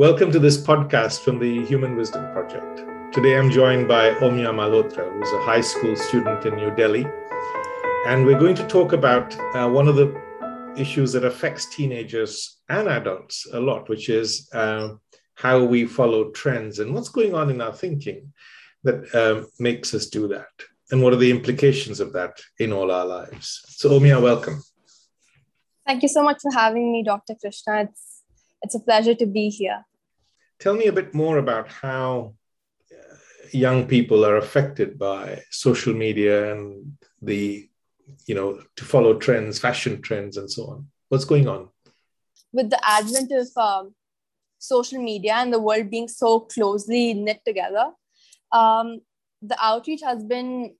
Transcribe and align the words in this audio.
Welcome 0.00 0.32
to 0.32 0.38
this 0.38 0.56
podcast 0.56 1.20
from 1.20 1.38
the 1.38 1.62
Human 1.66 1.94
Wisdom 1.94 2.32
Project. 2.32 2.86
Today 3.12 3.36
I'm 3.36 3.50
joined 3.50 3.86
by 3.86 4.12
Omya 4.12 4.50
Malhotra, 4.50 5.12
who's 5.12 5.30
a 5.32 5.42
high 5.42 5.60
school 5.60 5.94
student 5.94 6.46
in 6.46 6.56
New 6.56 6.74
Delhi. 6.74 7.06
And 8.06 8.24
we're 8.24 8.38
going 8.38 8.54
to 8.54 8.66
talk 8.66 8.94
about 8.94 9.38
uh, 9.54 9.68
one 9.68 9.88
of 9.88 9.96
the 9.96 10.18
issues 10.74 11.12
that 11.12 11.26
affects 11.26 11.66
teenagers 11.66 12.62
and 12.70 12.88
adults 12.88 13.46
a 13.52 13.60
lot, 13.60 13.90
which 13.90 14.08
is 14.08 14.48
uh, 14.54 14.94
how 15.34 15.62
we 15.62 15.84
follow 15.84 16.30
trends 16.30 16.78
and 16.78 16.94
what's 16.94 17.10
going 17.10 17.34
on 17.34 17.50
in 17.50 17.60
our 17.60 17.74
thinking 17.74 18.32
that 18.84 19.14
um, 19.14 19.50
makes 19.58 19.92
us 19.92 20.06
do 20.06 20.26
that. 20.28 20.48
And 20.90 21.02
what 21.02 21.12
are 21.12 21.16
the 21.16 21.30
implications 21.30 22.00
of 22.00 22.14
that 22.14 22.40
in 22.58 22.72
all 22.72 22.90
our 22.90 23.04
lives? 23.04 23.66
So, 23.68 23.90
Omya, 23.90 24.22
welcome. 24.22 24.62
Thank 25.86 26.02
you 26.02 26.08
so 26.08 26.22
much 26.22 26.38
for 26.40 26.52
having 26.54 26.90
me, 26.90 27.02
Dr. 27.02 27.34
Krishna. 27.38 27.82
It's, 27.82 28.22
it's 28.62 28.74
a 28.74 28.80
pleasure 28.80 29.14
to 29.14 29.26
be 29.26 29.50
here. 29.50 29.84
Tell 30.60 30.74
me 30.74 30.86
a 30.86 30.92
bit 30.92 31.14
more 31.14 31.38
about 31.38 31.68
how 31.68 32.34
uh, 32.92 33.16
young 33.50 33.86
people 33.86 34.26
are 34.26 34.36
affected 34.36 34.98
by 34.98 35.42
social 35.50 35.94
media 35.94 36.52
and 36.52 36.98
the, 37.22 37.66
you 38.26 38.34
know, 38.34 38.60
to 38.76 38.84
follow 38.84 39.14
trends, 39.18 39.58
fashion 39.58 40.02
trends, 40.02 40.36
and 40.36 40.50
so 40.50 40.66
on. 40.66 40.86
What's 41.08 41.24
going 41.24 41.48
on? 41.48 41.70
With 42.52 42.68
the 42.68 42.80
advent 42.86 43.32
of 43.32 43.48
um, 43.56 43.94
social 44.58 45.02
media 45.02 45.34
and 45.36 45.50
the 45.50 45.60
world 45.60 45.90
being 45.90 46.08
so 46.08 46.40
closely 46.40 47.14
knit 47.14 47.40
together, 47.46 47.92
um, 48.52 49.00
the 49.40 49.56
outreach 49.62 50.02
has 50.02 50.22
been, 50.22 50.74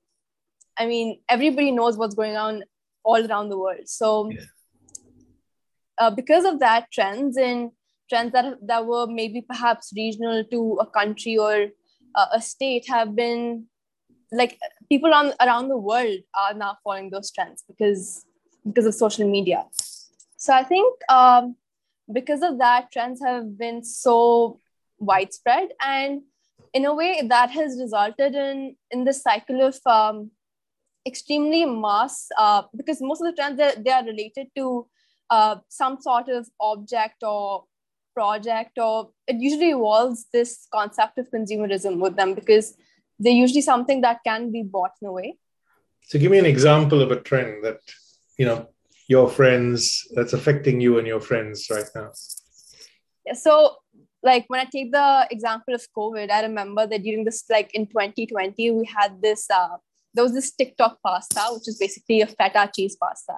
I 0.76 0.86
mean, 0.86 1.20
everybody 1.26 1.70
knows 1.70 1.96
what's 1.96 2.14
going 2.14 2.36
on 2.36 2.64
all 3.02 3.26
around 3.26 3.48
the 3.48 3.56
world. 3.56 3.88
So, 3.88 4.30
yeah. 4.30 4.40
uh, 5.96 6.10
because 6.10 6.44
of 6.44 6.60
that, 6.60 6.90
trends 6.92 7.38
in 7.38 7.72
trends 8.10 8.32
that, 8.32 8.58
that 8.66 8.84
were 8.84 9.06
maybe 9.06 9.40
perhaps 9.40 9.92
regional 9.96 10.44
to 10.50 10.78
a 10.80 10.86
country 10.86 11.38
or 11.38 11.68
uh, 12.14 12.26
a 12.32 12.42
state 12.42 12.86
have 12.88 13.14
been 13.14 13.66
like 14.32 14.58
people 14.88 15.14
on, 15.14 15.32
around 15.40 15.68
the 15.68 15.76
world 15.76 16.18
are 16.38 16.54
now 16.54 16.76
following 16.84 17.10
those 17.10 17.30
trends 17.30 17.64
because 17.66 18.24
because 18.66 18.84
of 18.84 18.94
social 18.94 19.28
media. 19.28 19.64
So 20.36 20.52
i 20.54 20.62
think 20.62 20.94
um, 21.08 21.56
because 22.12 22.42
of 22.42 22.58
that 22.58 22.90
trends 22.92 23.20
have 23.22 23.58
been 23.58 23.82
so 23.84 24.60
widespread 24.98 25.68
and 25.80 26.22
in 26.72 26.84
a 26.84 26.94
way 26.94 27.22
that 27.26 27.50
has 27.50 27.78
resulted 27.80 28.34
in 28.34 28.76
in 28.90 29.04
this 29.04 29.22
cycle 29.22 29.62
of 29.62 29.78
um, 29.86 30.30
extremely 31.06 31.64
mass 31.64 32.28
uh, 32.38 32.62
because 32.76 33.00
most 33.00 33.20
of 33.20 33.26
the 33.26 33.32
trends 33.32 33.56
they, 33.58 33.72
they 33.84 33.90
are 33.90 34.04
related 34.04 34.48
to 34.56 34.86
uh, 35.30 35.56
some 35.68 36.00
sort 36.00 36.28
of 36.28 36.48
object 36.60 37.22
or 37.22 37.64
project 38.20 38.78
or 38.86 38.94
it 39.26 39.36
usually 39.46 39.70
involves 39.76 40.26
this 40.36 40.50
concept 40.78 41.18
of 41.22 41.30
consumerism 41.36 42.00
with 42.04 42.16
them 42.16 42.34
because 42.40 42.74
they're 43.18 43.40
usually 43.44 43.66
something 43.72 44.00
that 44.06 44.18
can 44.30 44.50
be 44.56 44.62
bought 44.62 44.94
in 45.00 45.08
a 45.08 45.12
way. 45.12 45.28
So 46.08 46.18
give 46.18 46.30
me 46.30 46.38
an 46.38 46.50
example 46.56 47.02
of 47.02 47.10
a 47.16 47.20
trend 47.28 47.64
that 47.64 47.80
you 48.38 48.46
know 48.48 48.58
your 49.14 49.28
friends 49.38 50.06
that's 50.14 50.34
affecting 50.38 50.80
you 50.80 50.98
and 50.98 51.06
your 51.12 51.22
friends 51.28 51.68
right 51.76 51.90
now. 51.94 52.10
Yeah, 53.26 53.38
so 53.46 53.54
like 54.22 54.44
when 54.48 54.60
i 54.60 54.66
take 54.72 54.90
the 54.92 55.26
example 55.30 55.74
of 55.74 55.82
covid 55.98 56.30
i 56.30 56.40
remember 56.42 56.86
that 56.86 57.02
during 57.04 57.24
this 57.28 57.38
like 57.54 57.70
in 57.78 57.86
2020 57.86 58.70
we 58.78 58.84
had 58.84 59.20
this 59.22 59.46
uh 59.58 59.76
there 60.14 60.24
was 60.24 60.34
this 60.38 60.50
tiktok 60.60 60.98
pasta 61.06 61.44
which 61.54 61.68
is 61.72 61.78
basically 61.78 62.20
a 62.20 62.26
feta 62.26 62.70
cheese 62.74 62.96
pasta. 63.02 63.36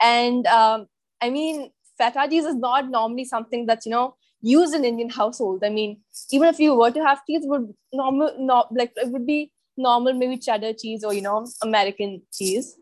And 0.00 0.46
um 0.46 0.86
i 1.20 1.30
mean 1.30 1.70
feta 1.98 2.26
cheese 2.28 2.44
is 2.44 2.56
not 2.56 2.90
normally 2.90 3.24
something 3.24 3.66
that's 3.66 3.86
you 3.86 3.92
know 3.92 4.14
used 4.40 4.74
in 4.74 4.84
Indian 4.84 5.08
household. 5.08 5.64
I 5.64 5.70
mean, 5.70 6.00
even 6.30 6.48
if 6.48 6.60
you 6.60 6.74
were 6.74 6.90
to 6.90 7.04
have 7.04 7.24
cheese, 7.26 7.42
would 7.44 7.74
normal 7.92 8.34
not 8.38 8.72
like 8.72 8.92
it 8.96 9.10
would 9.10 9.26
be 9.26 9.50
normal 9.76 10.12
maybe 10.12 10.36
cheddar 10.36 10.72
cheese 10.72 11.02
or 11.02 11.14
you 11.14 11.22
know 11.22 11.46
American 11.62 12.22
cheese. 12.32 12.76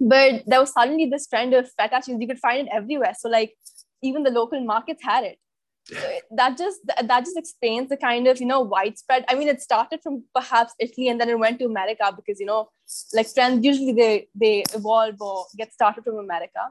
But 0.00 0.42
there 0.46 0.60
was 0.60 0.72
suddenly 0.72 1.06
this 1.06 1.26
trend 1.26 1.54
of 1.54 1.70
feta 1.78 2.00
cheese. 2.04 2.16
You 2.20 2.28
could 2.28 2.38
find 2.38 2.66
it 2.66 2.72
everywhere. 2.72 3.14
So 3.18 3.28
like 3.28 3.54
even 4.02 4.22
the 4.22 4.30
local 4.30 4.62
markets 4.64 5.02
had 5.02 5.24
it. 5.24 5.38
So 5.86 5.96
that 6.36 6.56
just 6.56 6.80
that 6.86 7.24
just 7.24 7.36
explains 7.36 7.88
the 7.88 7.96
kind 7.96 8.28
of 8.28 8.40
you 8.40 8.46
know 8.46 8.60
widespread. 8.60 9.24
I 9.28 9.34
mean, 9.34 9.48
it 9.48 9.62
started 9.62 10.00
from 10.02 10.24
perhaps 10.34 10.74
Italy 10.78 11.08
and 11.08 11.20
then 11.20 11.28
it 11.28 11.38
went 11.38 11.58
to 11.58 11.66
America 11.66 12.12
because 12.14 12.38
you 12.38 12.46
know 12.46 12.68
like 13.12 13.32
trends 13.34 13.64
usually 13.64 13.92
they 13.92 14.28
they 14.34 14.64
evolve 14.74 15.20
or 15.20 15.46
get 15.56 15.72
started 15.72 16.04
from 16.04 16.18
America 16.18 16.70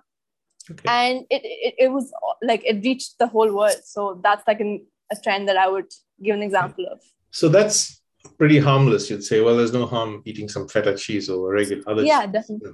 okay. 0.70 0.84
and 0.88 1.26
it, 1.30 1.42
it, 1.44 1.76
it 1.86 1.92
was 1.92 2.12
like 2.42 2.64
it 2.66 2.84
reached 2.84 3.20
the 3.20 3.28
whole 3.28 3.54
world. 3.54 3.78
So 3.84 4.20
that's 4.24 4.48
like 4.48 4.60
an, 4.60 4.86
a 5.12 5.16
trend 5.16 5.48
that 5.48 5.58
i 5.58 5.68
would 5.68 5.92
give 6.22 6.36
an 6.36 6.42
example 6.42 6.86
of. 6.92 7.00
So 7.32 7.50
that's 7.50 8.02
pretty 8.38 8.60
harmless 8.60 9.10
you'd 9.10 9.24
say. 9.24 9.42
Well 9.42 9.58
there's 9.58 9.74
no 9.74 9.86
harm 9.86 10.22
eating 10.26 10.50
some 10.50 10.68
feta 10.68 10.96
cheese 10.96 11.30
or 11.30 11.52
regular 11.52 11.84
other 11.88 12.04
yeah 12.04 12.26
definitely. 12.26 12.74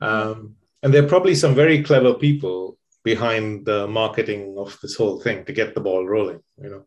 Um, 0.00 0.56
and 0.82 0.92
there 0.92 1.04
are 1.04 1.08
probably 1.08 1.36
some 1.36 1.54
very 1.54 1.82
clever 1.82 2.14
people 2.14 2.76
behind 3.04 3.66
the 3.66 3.86
marketing 3.86 4.56
of 4.58 4.76
this 4.80 4.96
whole 4.96 5.20
thing 5.20 5.44
to 5.44 5.52
get 5.52 5.74
the 5.74 5.80
ball 5.80 6.06
rolling 6.06 6.40
you 6.60 6.70
know? 6.70 6.86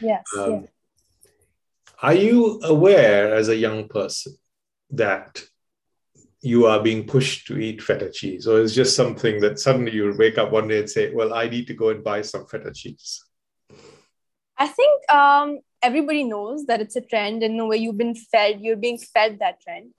Yes 0.00 0.24
um, 0.36 0.50
yeah. 0.50 0.60
are 2.02 2.14
you 2.14 2.60
aware 2.64 3.34
as 3.34 3.48
a 3.48 3.56
young 3.56 3.88
person 3.88 4.34
that 4.90 5.42
you 6.42 6.66
are 6.66 6.82
being 6.82 7.06
pushed 7.06 7.46
to 7.46 7.58
eat 7.58 7.82
feta 7.82 8.10
cheese, 8.10 8.46
or 8.46 8.60
it's 8.60 8.74
just 8.74 8.96
something 8.96 9.40
that 9.40 9.58
suddenly 9.58 9.92
you 9.92 10.14
wake 10.18 10.38
up 10.38 10.50
one 10.50 10.68
day 10.68 10.78
and 10.78 10.90
say, 10.90 11.12
"Well, 11.12 11.34
I 11.34 11.48
need 11.48 11.66
to 11.66 11.74
go 11.74 11.90
and 11.90 12.02
buy 12.02 12.22
some 12.22 12.46
feta 12.46 12.72
cheese." 12.72 13.24
I 14.56 14.66
think 14.66 15.10
um, 15.10 15.60
everybody 15.82 16.24
knows 16.24 16.66
that 16.66 16.80
it's 16.80 16.96
a 16.96 17.00
trend, 17.00 17.42
and 17.42 17.58
the 17.58 17.66
way 17.66 17.76
you've 17.76 17.98
been 17.98 18.14
fed, 18.14 18.60
you're 18.60 18.76
being 18.76 18.98
fed 18.98 19.38
that 19.40 19.60
trend. 19.60 19.92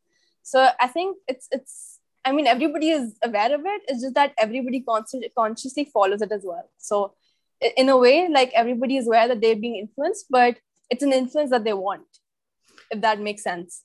So 0.43 0.67
I 0.79 0.87
think 0.87 1.17
it's 1.27 1.47
it's. 1.51 1.99
I 2.23 2.31
mean, 2.31 2.45
everybody 2.45 2.91
is 2.91 3.17
aware 3.23 3.53
of 3.53 3.61
it. 3.65 3.81
It's 3.87 4.01
just 4.01 4.13
that 4.13 4.33
everybody 4.37 4.81
consciously 4.81 5.31
consciously 5.35 5.85
follows 5.85 6.21
it 6.21 6.31
as 6.31 6.41
well. 6.43 6.69
So, 6.77 7.13
in 7.77 7.89
a 7.89 7.97
way, 7.97 8.29
like 8.29 8.51
everybody 8.53 8.97
is 8.97 9.07
aware 9.07 9.27
that 9.27 9.41
they're 9.41 9.55
being 9.55 9.75
influenced, 9.75 10.25
but 10.29 10.57
it's 10.89 11.03
an 11.03 11.13
influence 11.13 11.51
that 11.51 11.63
they 11.63 11.73
want, 11.73 12.05
if 12.91 13.01
that 13.01 13.19
makes 13.19 13.43
sense. 13.43 13.83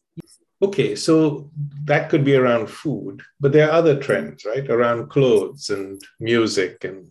Okay, 0.62 0.96
so 0.96 1.50
that 1.84 2.08
could 2.08 2.24
be 2.24 2.34
around 2.34 2.68
food, 2.68 3.22
but 3.38 3.52
there 3.52 3.68
are 3.68 3.72
other 3.72 3.98
trends, 4.00 4.44
right? 4.46 4.68
Around 4.68 5.10
clothes 5.10 5.68
and 5.70 6.00
music 6.18 6.84
and. 6.84 7.10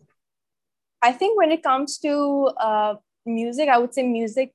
I 1.03 1.11
think 1.11 1.37
when 1.37 1.51
it 1.51 1.61
comes 1.61 1.99
to 1.99 2.51
uh, 2.59 2.95
music, 3.25 3.69
I 3.69 3.77
would 3.77 3.93
say 3.93 4.01
music, 4.01 4.53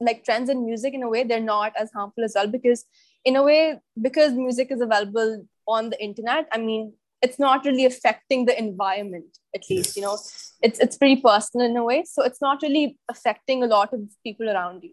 like 0.00 0.24
trends 0.24 0.48
in 0.48 0.64
music, 0.64 0.94
in 0.94 1.02
a 1.02 1.10
way, 1.10 1.24
they're 1.24 1.40
not 1.40 1.74
as 1.78 1.92
harmful 1.92 2.24
as 2.24 2.32
well 2.34 2.46
because, 2.46 2.86
in 3.26 3.36
a 3.36 3.42
way, 3.42 3.78
because 4.00 4.32
music 4.32 4.70
is 4.70 4.80
available 4.80 5.46
on 5.68 5.90
the 5.90 6.02
internet. 6.02 6.48
I 6.50 6.56
mean, 6.56 6.94
it's 7.20 7.38
not 7.38 7.66
really 7.66 7.84
affecting 7.84 8.46
the 8.46 8.58
environment, 8.58 9.38
at 9.54 9.62
least. 9.68 9.94
You 9.96 10.02
know, 10.02 10.14
it's 10.62 10.78
it's 10.78 10.96
pretty 10.96 11.20
personal 11.20 11.66
in 11.66 11.76
a 11.76 11.84
way, 11.84 12.04
so 12.04 12.22
it's 12.22 12.40
not 12.40 12.62
really 12.62 12.98
affecting 13.10 13.62
a 13.62 13.66
lot 13.66 13.92
of 13.92 14.00
people 14.24 14.48
around 14.48 14.82
you. 14.82 14.92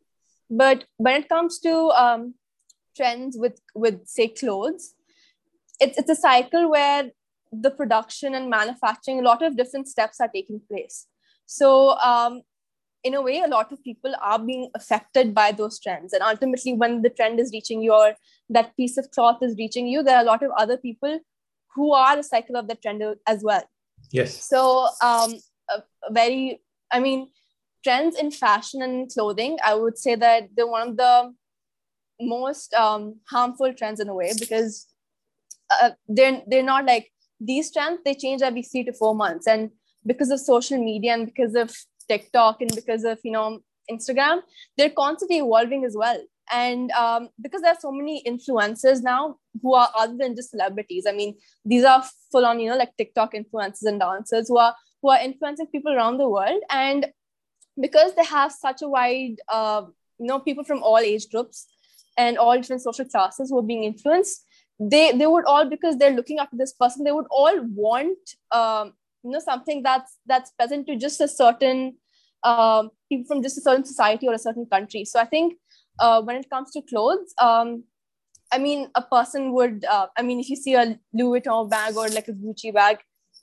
But 0.50 0.84
when 0.98 1.22
it 1.22 1.30
comes 1.30 1.60
to 1.60 1.74
um, 1.92 2.34
trends 3.00 3.38
with 3.44 3.60
with 3.84 4.00
say 4.14 4.28
clothes 4.28 4.94
it's 5.80 5.98
it's 5.98 6.10
a 6.10 6.16
cycle 6.16 6.70
where 6.70 7.10
the 7.52 7.72
production 7.72 8.36
and 8.36 8.50
manufacturing 8.50 9.20
a 9.20 9.28
lot 9.28 9.42
of 9.42 9.58
different 9.58 9.88
steps 9.88 10.20
are 10.22 10.30
taking 10.34 10.62
place. 10.70 11.08
So 11.46 11.98
um, 11.98 12.42
in 13.04 13.16
a 13.16 13.22
way 13.22 13.40
a 13.40 13.48
lot 13.48 13.72
of 13.72 13.84
people 13.84 14.14
are 14.22 14.38
being 14.38 14.70
affected 14.76 15.34
by 15.34 15.52
those 15.52 15.80
trends. 15.80 16.14
And 16.14 16.22
ultimately 16.22 16.74
when 16.74 17.02
the 17.02 17.10
trend 17.10 17.40
is 17.40 17.52
reaching 17.52 17.82
your 17.82 18.14
that 18.50 18.76
piece 18.78 18.98
of 18.98 19.10
cloth 19.12 19.42
is 19.42 19.56
reaching 19.58 19.88
you 19.88 20.04
there 20.04 20.18
are 20.18 20.22
a 20.22 20.32
lot 20.32 20.44
of 20.44 20.52
other 20.58 20.78
people 20.78 21.20
who 21.74 21.94
are 21.94 22.20
a 22.20 22.24
cycle 22.24 22.56
of 22.56 22.68
the 22.68 22.76
trend 22.76 23.04
as 23.26 23.42
well. 23.44 23.64
Yes. 24.12 24.44
So 24.44 24.88
um, 25.02 25.34
very 26.12 26.62
i 26.92 27.00
mean 27.00 27.28
trends 27.84 28.18
in 28.18 28.32
fashion 28.32 28.82
and 28.82 29.12
clothing 29.14 29.58
i 29.64 29.74
would 29.74 29.98
say 29.98 30.16
that 30.16 30.50
they're 30.56 30.68
one 30.68 30.90
of 30.90 30.98
the 30.98 31.34
most 32.20 32.74
um, 32.74 33.16
harmful 33.30 33.74
trends 33.74 34.00
in 34.00 34.10
a 34.10 34.14
way 34.14 34.34
because 34.40 34.88
uh, 35.70 35.92
they're 36.08 36.42
they're 36.48 36.64
not 36.64 36.86
like 36.86 37.12
these 37.40 37.72
trends 37.72 38.00
they 38.04 38.14
change 38.14 38.42
every 38.42 38.62
three 38.62 38.84
to 38.84 38.94
four 38.94 39.16
months. 39.16 39.48
And 39.48 39.72
because 40.06 40.30
of 40.30 40.40
social 40.40 40.78
media 40.84 41.14
and 41.14 41.26
because 41.26 41.56
of 41.56 41.76
tiktok 42.08 42.62
and 42.62 42.74
because 42.74 43.04
of 43.04 43.20
you 43.24 43.32
know 43.32 43.60
instagram 43.92 44.40
they're 44.78 44.90
constantly 44.90 45.38
evolving 45.38 45.86
as 45.86 45.96
well. 45.98 46.22
And 46.52 46.90
um, 46.94 47.30
because 47.40 47.62
there 47.62 47.74
are 47.74 47.80
so 47.80 47.92
many 47.92 48.24
influencers 48.26 49.04
now 49.04 49.36
who 49.62 49.76
are 49.76 49.90
other 49.96 50.18
than 50.18 50.36
just 50.36 50.50
celebrities 50.50 51.06
i 51.08 51.12
mean 51.12 51.36
these 51.64 51.84
are 51.84 52.04
full 52.32 52.46
on 52.46 52.60
you 52.60 52.70
know 52.70 52.78
like 52.78 52.96
tiktok 52.98 53.34
influencers 53.34 53.86
and 53.86 54.00
dancers 54.00 54.48
who 54.48 54.58
are 54.58 54.74
who 55.02 55.10
are 55.10 55.20
influencing 55.20 55.68
people 55.68 55.94
around 55.94 56.18
the 56.18 56.28
world. 56.28 56.62
And 56.70 57.08
because 57.80 58.14
they 58.16 58.26
have 58.26 58.52
such 58.52 58.82
a 58.82 58.88
wide 58.88 59.36
uh, 59.48 59.84
you 60.20 60.28
know 60.28 60.40
people 60.40 60.64
from 60.64 60.84
all 60.84 60.98
age 60.98 61.30
groups 61.30 61.68
and 62.18 62.38
all 62.38 62.58
different 62.58 62.82
social 62.82 63.06
classes 63.06 63.50
who 63.50 63.60
are 63.60 63.70
being 63.72 63.84
influenced 63.84 64.46
they 64.80 65.12
they 65.12 65.28
would 65.28 65.46
all 65.46 65.66
because 65.66 65.98
they're 65.98 66.16
looking 66.16 66.40
up 66.40 66.50
to 66.50 66.58
this 66.58 66.74
person 66.74 67.04
they 67.04 67.12
would 67.12 67.28
all 67.30 67.62
want 67.76 68.18
um, 68.52 68.94
you 69.24 69.32
know 69.32 69.40
something 69.40 69.84
that's 69.84 70.18
that's 70.26 70.52
present 70.52 70.88
to 70.88 70.96
just 70.96 71.20
a 71.22 71.28
certain 71.28 71.96
um, 72.44 72.92
people 73.10 73.26
from 73.26 73.44
just 73.44 73.58
a 73.58 73.62
certain 73.62 73.86
society 73.86 74.28
or 74.28 74.34
a 74.34 74.40
certain 74.40 74.66
country. 74.66 75.06
So 75.06 75.20
I 75.20 75.26
think 75.26 75.56
uh, 76.00 76.22
when 76.22 76.38
it 76.38 76.50
comes 76.50 76.72
to 76.72 76.82
clothes, 76.82 77.34
um, 77.38 77.84
I 78.52 78.58
mean, 78.58 78.90
a 78.96 79.02
person 79.02 79.54
would, 79.54 79.86
uh, 79.86 80.08
I 80.18 80.22
mean, 80.24 80.40
if 80.40 80.50
you 80.50 80.56
see 80.56 80.74
a 80.74 81.00
Louis 81.14 81.42
Vuitton 81.42 81.70
bag 81.70 81.96
or 81.96 82.08
like 82.10 82.28
a 82.28 82.34
Gucci 82.34 82.74
bag, 82.74 83.00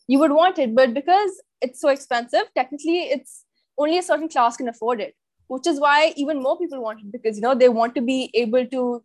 you 0.09 0.19
would 0.19 0.33
want 0.33 0.59
it. 0.59 0.75
But 0.75 0.95
because 0.95 1.31
it's 1.61 1.81
so 1.81 1.89
expensive, 1.89 2.45
technically, 2.57 3.03
it's 3.03 3.45
only 3.79 3.99
a 3.99 4.03
certain 4.03 4.29
class 4.29 4.57
can 4.57 4.69
afford 4.69 5.01
it, 5.01 5.15
which 5.49 5.67
is 5.67 5.81
why 5.81 6.13
even 6.17 6.43
more 6.43 6.59
people 6.59 6.83
want 6.83 7.01
it 7.01 7.13
because, 7.13 7.37
you 7.37 7.43
know, 7.43 7.55
they 7.55 7.69
want 7.69 7.95
to 7.95 8.01
be 8.01 8.31
able 8.35 8.67
to 8.67 9.03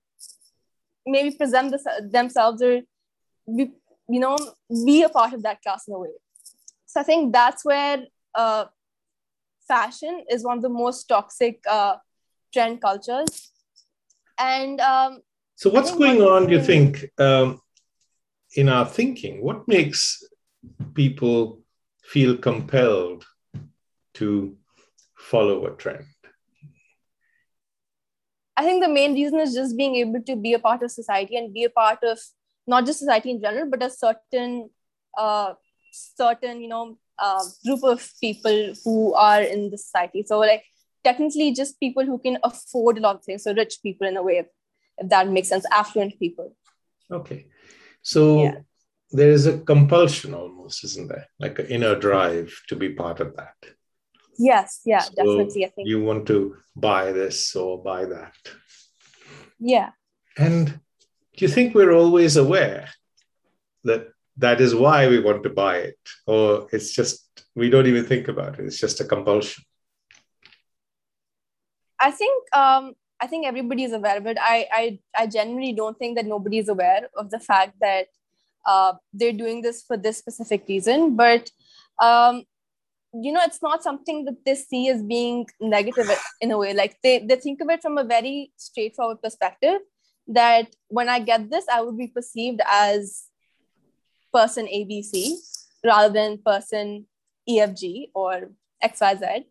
maybe 1.06 1.36
present 1.36 1.72
this, 1.72 1.86
themselves 2.10 2.62
or, 2.62 2.82
be, 3.56 3.72
you 4.10 4.20
know, 4.20 4.38
be 4.86 5.04
a 5.04 5.10
part 5.10 5.34
of 5.34 5.44
that 5.44 5.62
class 5.62 5.88
in 5.88 5.94
a 5.94 6.00
way. 6.00 6.10
So 6.86 7.00
I 7.00 7.04
think 7.04 7.34
that's 7.34 7.64
where 7.64 8.06
uh, 8.36 8.66
fashion 9.68 10.24
is 10.30 10.44
one 10.44 10.58
of 10.58 10.64
the 10.64 10.70
most 10.70 11.06
toxic 11.06 11.62
uh, 11.70 11.96
trend 12.54 12.82
cultures. 12.82 13.52
And 14.38 14.82
um, 14.82 15.22
so, 15.56 15.70
what's 15.70 15.96
going 15.96 16.22
on, 16.22 16.48
do 16.48 16.54
you 16.54 16.64
think, 16.64 17.06
um, 17.20 17.62
in 18.56 18.68
our 18.68 18.86
thinking? 18.86 19.44
What 19.44 19.68
makes 19.68 20.24
people 20.96 21.62
feel 22.04 22.36
compelled 22.36 23.26
to 24.16 24.58
follow 25.16 25.68
a 25.68 25.72
trend? 25.72 26.06
I 28.62 28.64
think 28.64 28.84
the 28.84 28.90
main 28.90 29.16
reason 29.16 29.40
is 29.40 29.56
just 29.56 29.76
being 29.76 29.96
able 29.96 30.22
to 30.22 30.36
be 30.36 30.54
a 30.54 30.60
part 30.60 30.84
of 30.84 30.92
society 30.92 31.36
and 31.36 31.54
be 31.54 31.64
a 31.64 31.70
part 31.70 32.04
of 32.04 32.20
not 32.68 32.86
just 32.86 33.00
society 33.00 33.32
in 33.32 33.42
general, 33.42 33.68
but 33.68 33.82
a 33.82 33.90
certain, 33.90 34.70
uh, 35.18 35.54
certain, 35.92 36.62
you 36.62 36.68
know, 36.68 37.00
uh, 37.18 37.44
group 37.66 37.84
of 37.84 38.08
people 38.22 38.74
who 38.84 39.16
are 39.16 39.42
in 39.42 39.72
the 39.72 39.80
society. 39.80 40.24
So, 40.28 40.38
like, 40.40 40.64
technically, 41.04 41.54
just 41.54 41.80
people 41.80 42.06
who 42.06 42.20
can 42.20 42.38
afford 42.44 43.00
a 43.00 43.02
lot 43.02 43.16
of 43.16 43.24
things. 43.24 43.44
So, 43.44 43.56
rich 43.56 43.78
people 43.82 44.08
in 44.08 44.16
a 44.16 44.22
way, 44.22 44.38
if 44.38 45.10
that 45.10 45.28
makes 45.28 45.50
sense, 45.50 45.66
affluent 45.72 46.20
people. 46.20 46.56
Okay. 47.12 47.48
So, 48.04 48.44
yeah. 48.44 48.56
there 49.12 49.32
is 49.32 49.48
a 49.48 49.58
compulsion 49.58 50.36
almost, 50.36 50.84
isn't 50.84 51.10
there? 51.10 51.28
Like 51.40 51.58
an 51.58 51.66
inner 51.68 51.96
drive 51.96 52.54
to 52.70 52.76
be 52.76 52.90
part 52.90 53.22
of 53.22 53.36
that. 53.38 53.56
Yes. 54.42 54.82
Yeah, 54.86 55.00
so 55.00 55.14
definitely. 55.16 55.66
I 55.66 55.70
think 55.70 55.88
you 55.88 56.04
want 56.04 56.26
to 56.28 56.58
buy 56.76 57.12
this 57.12 57.56
or 57.56 57.82
buy 57.82 58.06
that. 58.06 58.34
Yeah. 59.60 59.92
And 60.38 60.80
do 61.36 61.46
you 61.46 61.48
think 61.48 61.76
we're 61.76 61.94
always 61.94 62.38
aware 62.38 62.90
that 63.84 64.08
that 64.38 64.62
is 64.62 64.74
why 64.74 65.08
we 65.08 65.20
want 65.20 65.44
to 65.44 65.50
buy 65.50 65.78
it 65.78 66.00
or 66.26 66.68
it's 66.72 66.92
just 66.92 67.46
we 67.56 67.70
don't 67.70 67.88
even 67.88 68.06
think 68.06 68.28
about 68.28 68.60
it 68.60 68.66
it's 68.66 68.80
just 68.80 69.02
a 69.02 69.06
compulsion 69.06 69.64
i 72.00 72.10
think 72.12 72.56
um 72.56 72.94
i 73.20 73.28
think 73.28 73.46
everybody 73.46 73.84
is 73.84 73.94
aware 73.94 74.18
of 74.18 74.26
it 74.26 74.38
i 74.40 74.68
i, 74.72 75.00
I 75.18 75.28
genuinely 75.28 75.74
don't 75.74 75.98
think 75.98 76.18
that 76.18 76.26
nobody 76.26 76.60
is 76.60 76.70
aware 76.70 77.10
of 77.16 77.30
the 77.30 77.40
fact 77.40 77.76
that 77.82 78.08
uh, 78.64 78.94
they're 79.12 79.34
doing 79.34 79.64
this 79.64 79.82
for 79.82 79.98
this 79.98 80.18
specific 80.18 80.66
reason 80.68 81.16
but 81.16 81.50
um 82.00 82.44
you 83.14 83.32
know 83.32 83.42
it's 83.44 83.62
not 83.62 83.84
something 83.84 84.24
that 84.26 84.46
they 84.46 84.56
see 84.56 84.88
as 84.90 85.04
being 85.04 85.46
negative 85.60 86.10
in 86.40 86.52
a 86.52 86.58
way 86.58 86.74
like 86.74 86.98
they, 87.04 87.20
they 87.20 87.36
think 87.36 87.60
of 87.62 87.70
it 87.70 87.82
from 87.82 87.98
a 87.98 88.04
very 88.04 88.52
straightforward 88.56 89.22
perspective 89.22 89.80
that 90.28 90.68
when 90.88 91.10
i 91.10 91.20
get 91.20 91.50
this 91.50 91.66
i 91.74 91.82
would 91.82 91.98
be 91.98 92.08
perceived 92.08 92.62
as 92.70 93.26
person 94.32 94.66
ABC 94.68 95.36
rather 95.84 96.14
than 96.14 96.38
person 96.38 97.06
EFG 97.50 98.10
or 98.14 98.52
XYZ, 98.84 99.46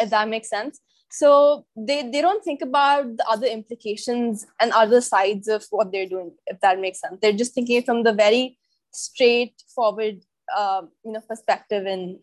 if 0.00 0.10
that 0.10 0.28
makes 0.28 0.48
sense. 0.48 0.80
So 1.10 1.66
they, 1.76 2.02
they 2.10 2.20
don't 2.20 2.44
think 2.44 2.62
about 2.62 3.16
the 3.16 3.26
other 3.28 3.46
implications 3.46 4.46
and 4.60 4.72
other 4.72 5.00
sides 5.00 5.48
of 5.48 5.64
what 5.70 5.92
they're 5.92 6.08
doing, 6.08 6.32
if 6.46 6.60
that 6.60 6.80
makes 6.80 7.00
sense. 7.00 7.18
They're 7.22 7.32
just 7.32 7.54
thinking 7.54 7.82
from 7.82 8.02
the 8.02 8.12
very 8.12 8.58
straightforward 8.92 10.22
uh, 10.54 10.82
you 11.04 11.12
know, 11.12 11.20
perspective 11.20 11.86
and 11.86 12.18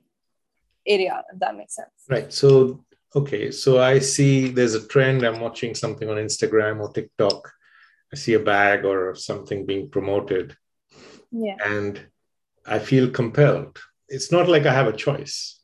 area, 0.88 1.24
if 1.32 1.40
that 1.40 1.56
makes 1.56 1.76
sense. 1.76 1.90
Right. 2.10 2.32
So 2.32 2.84
okay. 3.16 3.52
So 3.52 3.82
I 3.82 4.00
see 4.00 4.50
there's 4.50 4.76
a 4.76 4.88
trend. 4.88 5.24
I'm 5.24 5.40
watching 5.40 5.76
something 5.76 6.10
on 6.10 6.18
Instagram 6.18 6.82
or 6.82 6.92
TikTok. 6.92 7.52
I 8.12 8.16
see 8.16 8.34
a 8.34 8.40
bag 8.40 8.86
or 8.86 9.16
something 9.16 9.66
being 9.66 9.90
promoted 9.90 10.56
yeah. 11.34 11.56
and 11.66 12.00
i 12.66 12.80
feel 12.80 13.10
compelled 13.10 13.80
it's 14.08 14.32
not 14.32 14.48
like 14.48 14.66
i 14.66 14.74
have 14.74 14.88
a 14.88 14.96
choice 14.96 15.60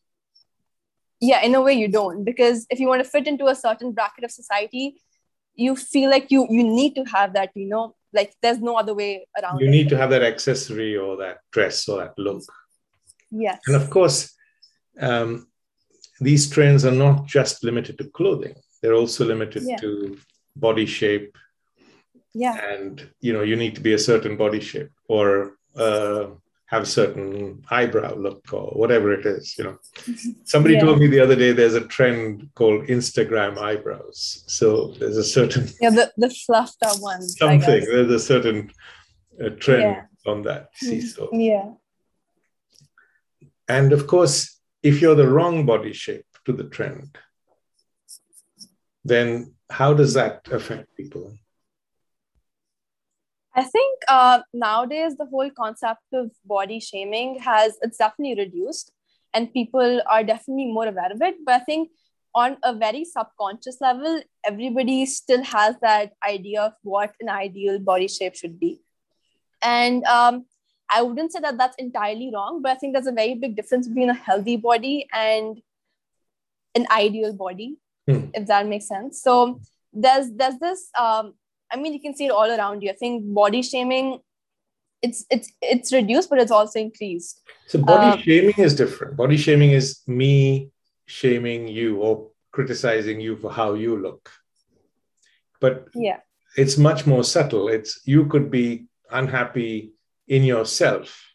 yeah 1.22 1.42
in 1.44 1.56
a 1.56 1.62
way 1.62 1.74
you 1.74 1.88
don't 1.88 2.24
because 2.24 2.66
if 2.70 2.80
you 2.80 2.88
want 2.88 3.04
to 3.04 3.10
fit 3.10 3.28
into 3.28 3.46
a 3.48 3.56
certain 3.56 3.92
bracket 3.92 4.24
of 4.24 4.32
society 4.32 5.02
you 5.56 5.76
feel 5.76 6.10
like 6.10 6.32
you 6.32 6.48
you 6.50 6.64
need 6.64 6.96
to 6.96 7.04
have 7.04 7.34
that 7.34 7.52
you 7.56 7.68
know 7.68 7.96
like 8.14 8.34
there's 8.42 8.60
no 8.60 8.76
other 8.76 8.94
way 8.94 9.28
around 9.42 9.60
you 9.60 9.68
it. 9.68 9.72
need 9.72 9.90
to 9.90 9.98
have 9.98 10.10
that 10.10 10.24
accessory 10.24 10.98
or 10.98 11.18
that 11.18 11.38
dress 11.52 11.88
or 11.88 12.00
that 12.00 12.14
look 12.18 12.42
yes 13.30 13.60
and 13.68 13.76
of 13.76 13.90
course 13.90 14.36
um, 15.00 15.48
these 16.20 16.50
trends 16.50 16.86
are 16.86 16.92
not 16.92 17.26
just 17.26 17.64
limited 17.64 17.98
to 17.98 18.06
clothing. 18.06 18.56
They're 18.82 18.96
also 18.96 19.26
limited 19.26 19.64
yeah. 19.66 19.78
to 19.78 20.18
body 20.56 20.86
shape 20.86 21.38
yeah. 22.34 22.74
and 22.74 23.10
you 23.22 23.34
know 23.34 23.42
you 23.42 23.56
need 23.56 23.76
to 23.76 23.82
be 23.82 23.94
a 23.94 24.00
certain 24.00 24.38
body 24.38 24.60
shape 24.60 24.92
or 25.08 25.58
uh, 25.76 26.28
have 26.66 26.84
a 26.84 26.86
certain 26.86 27.64
eyebrow 27.72 28.14
look 28.16 28.54
or 28.54 28.68
whatever 28.72 29.14
it 29.14 29.26
is 29.26 29.58
you 29.58 29.64
know. 29.64 29.78
Somebody 30.44 30.76
yeah. 30.76 30.82
told 30.82 31.00
me 31.00 31.08
the 31.08 31.20
other 31.20 31.36
day 31.36 31.52
there's 31.52 31.76
a 31.76 31.88
trend 31.88 32.50
called 32.56 32.88
instagram 32.88 33.58
eyebrows. 33.58 34.44
So 34.48 34.94
there's 35.00 35.18
a 35.18 35.24
certain 35.24 35.68
yeah 35.82 35.90
the, 35.90 36.12
the 36.18 36.30
fluffed 36.30 36.84
up 36.86 37.00
ones 37.00 37.38
something 37.38 37.86
there's 37.86 38.12
a 38.12 38.20
certain 38.20 38.72
uh, 39.44 39.50
trend 39.50 39.82
yeah. 39.82 40.32
on 40.32 40.44
that 40.44 40.70
see 40.76 41.02
so. 41.02 41.30
Yeah. 41.32 41.72
And 43.68 43.94
of 43.94 44.08
course 44.08 44.59
if 44.84 45.02
you're 45.02 45.16
the 45.16 45.28
wrong 45.28 45.66
body 45.66 45.94
shape 45.94 46.26
to 46.46 46.54
the 46.54 46.64
trend 46.64 47.18
then 49.04 49.54
how 49.70 49.94
does 49.94 50.14
that 50.14 50.48
affect 50.52 50.96
people 50.96 51.34
I 53.60 53.64
think 53.64 54.04
uh, 54.08 54.42
nowadays 54.54 55.18
the 55.18 55.26
whole 55.26 55.50
concept 55.50 56.04
of 56.14 56.32
body 56.46 56.80
shaming 56.80 57.40
has 57.40 57.78
it's 57.82 57.98
definitely 57.98 58.46
reduced, 58.46 58.92
and 59.34 59.54
people 59.54 60.02
are 60.08 60.24
definitely 60.24 60.72
more 60.72 60.88
aware 60.88 61.12
of 61.12 61.22
it. 61.22 61.36
But 61.46 61.56
I 61.56 61.60
think 61.60 61.90
on 62.34 62.58
a 62.64 62.74
very 62.74 63.04
subconscious 63.06 63.82
level, 63.82 64.22
everybody 64.46 65.06
still 65.06 65.44
has 65.44 65.76
that 65.82 66.14
idea 66.26 66.62
of 66.62 66.74
what 66.84 67.16
an 67.20 67.28
ideal 67.28 67.80
body 67.80 68.08
shape 68.08 68.36
should 68.36 68.60
be, 68.60 68.82
and 69.62 70.04
um, 70.06 70.46
I 70.92 71.02
wouldn't 71.02 71.32
say 71.32 71.40
that 71.40 71.58
that's 71.58 71.76
entirely 71.78 72.32
wrong, 72.34 72.62
but 72.62 72.72
I 72.72 72.76
think 72.76 72.94
there's 72.94 73.08
a 73.08 73.12
very 73.12 73.36
big 73.36 73.56
difference 73.56 73.88
between 73.88 74.10
a 74.10 74.14
healthy 74.14 74.58
body 74.58 75.08
and 75.14 75.62
an 76.76 76.88
ideal 76.92 77.34
body, 77.34 77.78
mm. 78.10 78.32
if 78.34 78.48
that 78.48 78.68
makes 78.68 78.88
sense. 78.88 79.22
So 79.22 79.60
there's 79.94 80.32
there's 80.32 80.58
this 80.60 80.90
um, 80.98 81.34
I 81.72 81.78
mean, 81.78 81.94
you 81.94 82.02
can 82.02 82.16
see 82.16 82.26
it 82.26 82.32
all 82.32 82.50
around 82.50 82.82
you. 82.82 82.90
I 82.90 82.96
think 82.96 83.24
body 83.34 83.62
shaming, 83.62 84.20
it's 85.02 85.26
it's 85.30 85.52
it's 85.62 85.94
reduced, 85.94 86.30
but 86.30 86.40
it's 86.40 86.52
also 86.52 86.80
increased. 86.80 87.42
So 87.68 87.80
body 87.80 88.18
um, 88.18 88.20
shaming 88.20 88.56
is 88.58 88.76
different. 88.76 89.16
Body 89.16 89.38
shaming 89.38 89.72
is 89.72 90.02
me 90.08 90.72
shaming 91.06 91.68
you 91.68 91.98
or 91.98 92.28
criticizing 92.52 93.20
you 93.20 93.38
for 93.38 93.52
how 93.52 93.74
you 93.74 93.98
look. 93.98 94.32
But 95.60 95.88
yeah, 95.94 96.20
it's 96.58 96.78
much 96.78 97.06
more 97.06 97.24
subtle. 97.24 97.68
It's 97.68 98.02
you 98.06 98.26
could 98.26 98.50
be 98.50 98.88
unhappy 99.12 99.94
in 100.30 100.44
yourself 100.44 101.26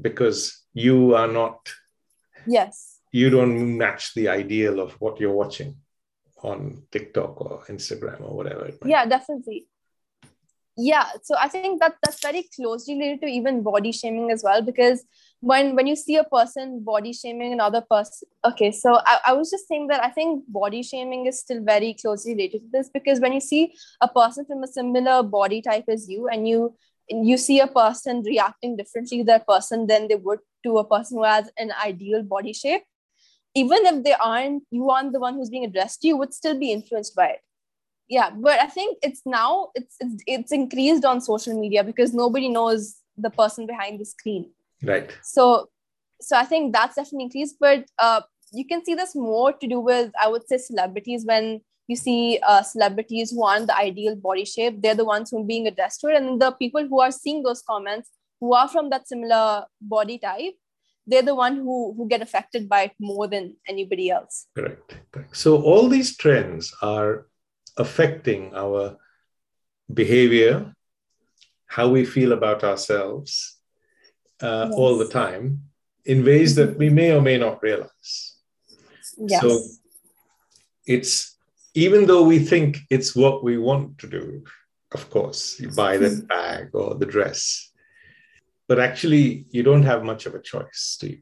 because 0.00 0.62
you 0.72 1.14
are 1.14 1.26
not. 1.26 1.72
Yes. 2.46 3.00
You 3.10 3.30
don't 3.30 3.76
match 3.78 4.14
the 4.14 4.28
ideal 4.28 4.78
of 4.78 4.92
what 5.00 5.18
you're 5.18 5.32
watching 5.32 5.76
on 6.42 6.82
TikTok 6.92 7.40
or 7.40 7.64
Instagram 7.68 8.20
or 8.20 8.36
whatever. 8.36 8.70
yeah, 8.84 9.06
definitely. 9.06 9.66
Yeah, 10.78 11.06
so 11.22 11.34
I 11.40 11.48
think 11.48 11.80
that 11.80 11.94
that's 12.02 12.20
very 12.20 12.46
closely 12.54 12.94
related 12.98 13.22
to 13.22 13.26
even 13.28 13.62
body 13.62 13.90
shaming 13.90 14.30
as 14.30 14.42
well 14.44 14.60
because 14.60 15.02
when 15.40 15.74
when 15.76 15.86
you 15.86 15.96
see 15.96 16.16
a 16.16 16.24
person 16.24 16.80
body 16.80 17.12
shaming 17.12 17.52
another 17.52 17.80
person 17.80 18.28
okay 18.44 18.72
so 18.72 18.98
I, 19.04 19.18
I 19.26 19.32
was 19.34 19.50
just 19.50 19.68
saying 19.68 19.88
that 19.88 20.02
i 20.02 20.10
think 20.10 20.44
body 20.48 20.82
shaming 20.82 21.26
is 21.26 21.40
still 21.40 21.62
very 21.62 21.94
closely 21.94 22.32
related 22.32 22.62
to 22.62 22.68
this 22.72 22.88
because 22.88 23.20
when 23.20 23.32
you 23.32 23.40
see 23.40 23.74
a 24.00 24.08
person 24.08 24.46
from 24.46 24.62
a 24.62 24.66
similar 24.66 25.22
body 25.22 25.60
type 25.60 25.84
as 25.88 26.08
you 26.08 26.28
and 26.28 26.48
you 26.48 26.74
you 27.08 27.36
see 27.36 27.60
a 27.60 27.66
person 27.66 28.22
reacting 28.22 28.76
differently 28.76 29.18
to 29.18 29.24
that 29.24 29.46
person 29.46 29.86
than 29.86 30.08
they 30.08 30.16
would 30.16 30.40
to 30.64 30.78
a 30.78 30.84
person 30.84 31.18
who 31.18 31.24
has 31.24 31.50
an 31.56 31.72
ideal 31.84 32.22
body 32.22 32.52
shape. 32.52 32.82
Even 33.54 33.86
if 33.86 34.04
they 34.04 34.14
aren't 34.14 34.64
you 34.70 34.90
aren't 34.90 35.12
the 35.12 35.20
one 35.20 35.34
who's 35.34 35.50
being 35.50 35.64
addressed 35.64 36.04
you 36.04 36.16
would 36.16 36.34
still 36.34 36.58
be 36.58 36.72
influenced 36.72 37.14
by 37.14 37.28
it. 37.28 37.40
Yeah 38.08 38.30
but 38.30 38.60
i 38.60 38.66
think 38.66 38.98
it's 39.02 39.22
now 39.24 39.68
it's 39.74 39.96
it's, 40.00 40.22
it's 40.26 40.52
increased 40.52 41.04
on 41.04 41.20
social 41.20 41.58
media 41.60 41.82
because 41.84 42.12
nobody 42.12 42.48
knows 42.48 42.96
the 43.16 43.30
person 43.30 43.66
behind 43.66 43.98
the 43.98 44.04
screen. 44.04 44.50
Right. 44.82 45.10
So 45.22 45.68
so 46.20 46.36
i 46.36 46.44
think 46.44 46.72
that's 46.72 46.96
definitely 46.96 47.24
increased 47.24 47.56
but 47.60 47.84
uh, 47.98 48.20
you 48.52 48.64
can 48.64 48.84
see 48.84 48.94
this 48.94 49.14
more 49.14 49.52
to 49.52 49.66
do 49.66 49.80
with 49.80 50.12
i 50.20 50.28
would 50.28 50.46
say 50.48 50.56
celebrities 50.56 51.24
when 51.26 51.60
you 51.88 51.96
see 51.96 52.38
uh, 52.46 52.62
celebrities 52.62 53.30
who 53.30 53.44
aren't 53.44 53.66
the 53.66 53.76
ideal 53.76 54.16
body 54.16 54.44
shape 54.44 54.80
they're 54.82 54.94
the 54.94 55.04
ones 55.04 55.30
who 55.30 55.40
are 55.40 55.44
being 55.44 55.66
addressed 55.66 56.00
to 56.00 56.08
it 56.08 56.16
and 56.16 56.40
the 56.40 56.50
people 56.52 56.86
who 56.86 57.00
are 57.00 57.12
seeing 57.12 57.42
those 57.42 57.62
comments 57.62 58.10
who 58.40 58.54
are 58.54 58.68
from 58.68 58.90
that 58.90 59.08
similar 59.08 59.64
body 59.80 60.18
type 60.18 60.54
they're 61.06 61.22
the 61.22 61.34
one 61.34 61.56
who 61.56 61.94
who 61.96 62.08
get 62.08 62.22
affected 62.22 62.68
by 62.68 62.82
it 62.82 62.92
more 62.98 63.28
than 63.28 63.56
anybody 63.68 64.10
else. 64.10 64.46
Correct, 64.54 64.98
so 65.32 65.62
all 65.62 65.88
these 65.88 66.16
trends 66.16 66.74
are 66.82 67.26
affecting 67.76 68.52
our 68.54 68.96
behavior 69.92 70.74
how 71.66 71.88
we 71.88 72.04
feel 72.04 72.32
about 72.32 72.64
ourselves 72.64 73.58
uh, 74.40 74.66
yes. 74.68 74.74
all 74.76 74.96
the 74.96 75.08
time 75.08 75.62
in 76.04 76.24
ways 76.24 76.54
that 76.54 76.78
we 76.78 76.88
may 76.88 77.12
or 77.12 77.20
may 77.20 77.36
not 77.36 77.62
realize. 77.62 78.36
Yes. 79.18 79.40
so 79.40 79.60
it's 80.86 81.35
even 81.76 82.06
though 82.06 82.22
we 82.22 82.38
think 82.38 82.78
it's 82.90 83.14
what 83.14 83.44
we 83.44 83.58
want 83.58 83.98
to 83.98 84.08
do 84.08 84.42
of 84.92 85.08
course 85.10 85.60
you 85.60 85.70
buy 85.70 85.96
the 85.96 86.10
hmm. 86.10 86.26
bag 86.26 86.70
or 86.72 86.94
the 86.94 87.06
dress 87.06 87.70
but 88.66 88.80
actually 88.80 89.44
you 89.50 89.62
don't 89.62 89.82
have 89.84 90.02
much 90.02 90.26
of 90.26 90.34
a 90.34 90.40
choice 90.40 90.96
do 91.00 91.08
you? 91.08 91.18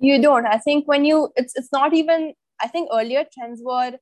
You 0.00 0.22
don't. 0.22 0.46
I 0.46 0.58
think 0.58 0.86
when 0.86 1.04
you 1.04 1.32
it's 1.34 1.56
it's 1.56 1.72
not 1.72 1.92
even 1.92 2.34
i 2.60 2.68
think 2.68 2.88
earlier 2.92 3.24
trends 3.32 3.60
were 3.64 3.92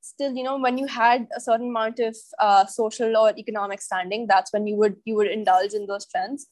still 0.00 0.34
you 0.34 0.42
know 0.42 0.58
when 0.58 0.76
you 0.78 0.86
had 0.86 1.26
a 1.36 1.40
certain 1.40 1.68
amount 1.68 1.98
of 2.00 2.16
uh, 2.38 2.66
social 2.66 3.16
or 3.16 3.32
economic 3.38 3.80
standing 3.80 4.26
that's 4.26 4.52
when 4.52 4.66
you 4.66 4.76
would 4.76 4.96
you 5.04 5.14
would 5.16 5.30
indulge 5.38 5.72
in 5.72 5.86
those 5.86 6.06
trends. 6.06 6.48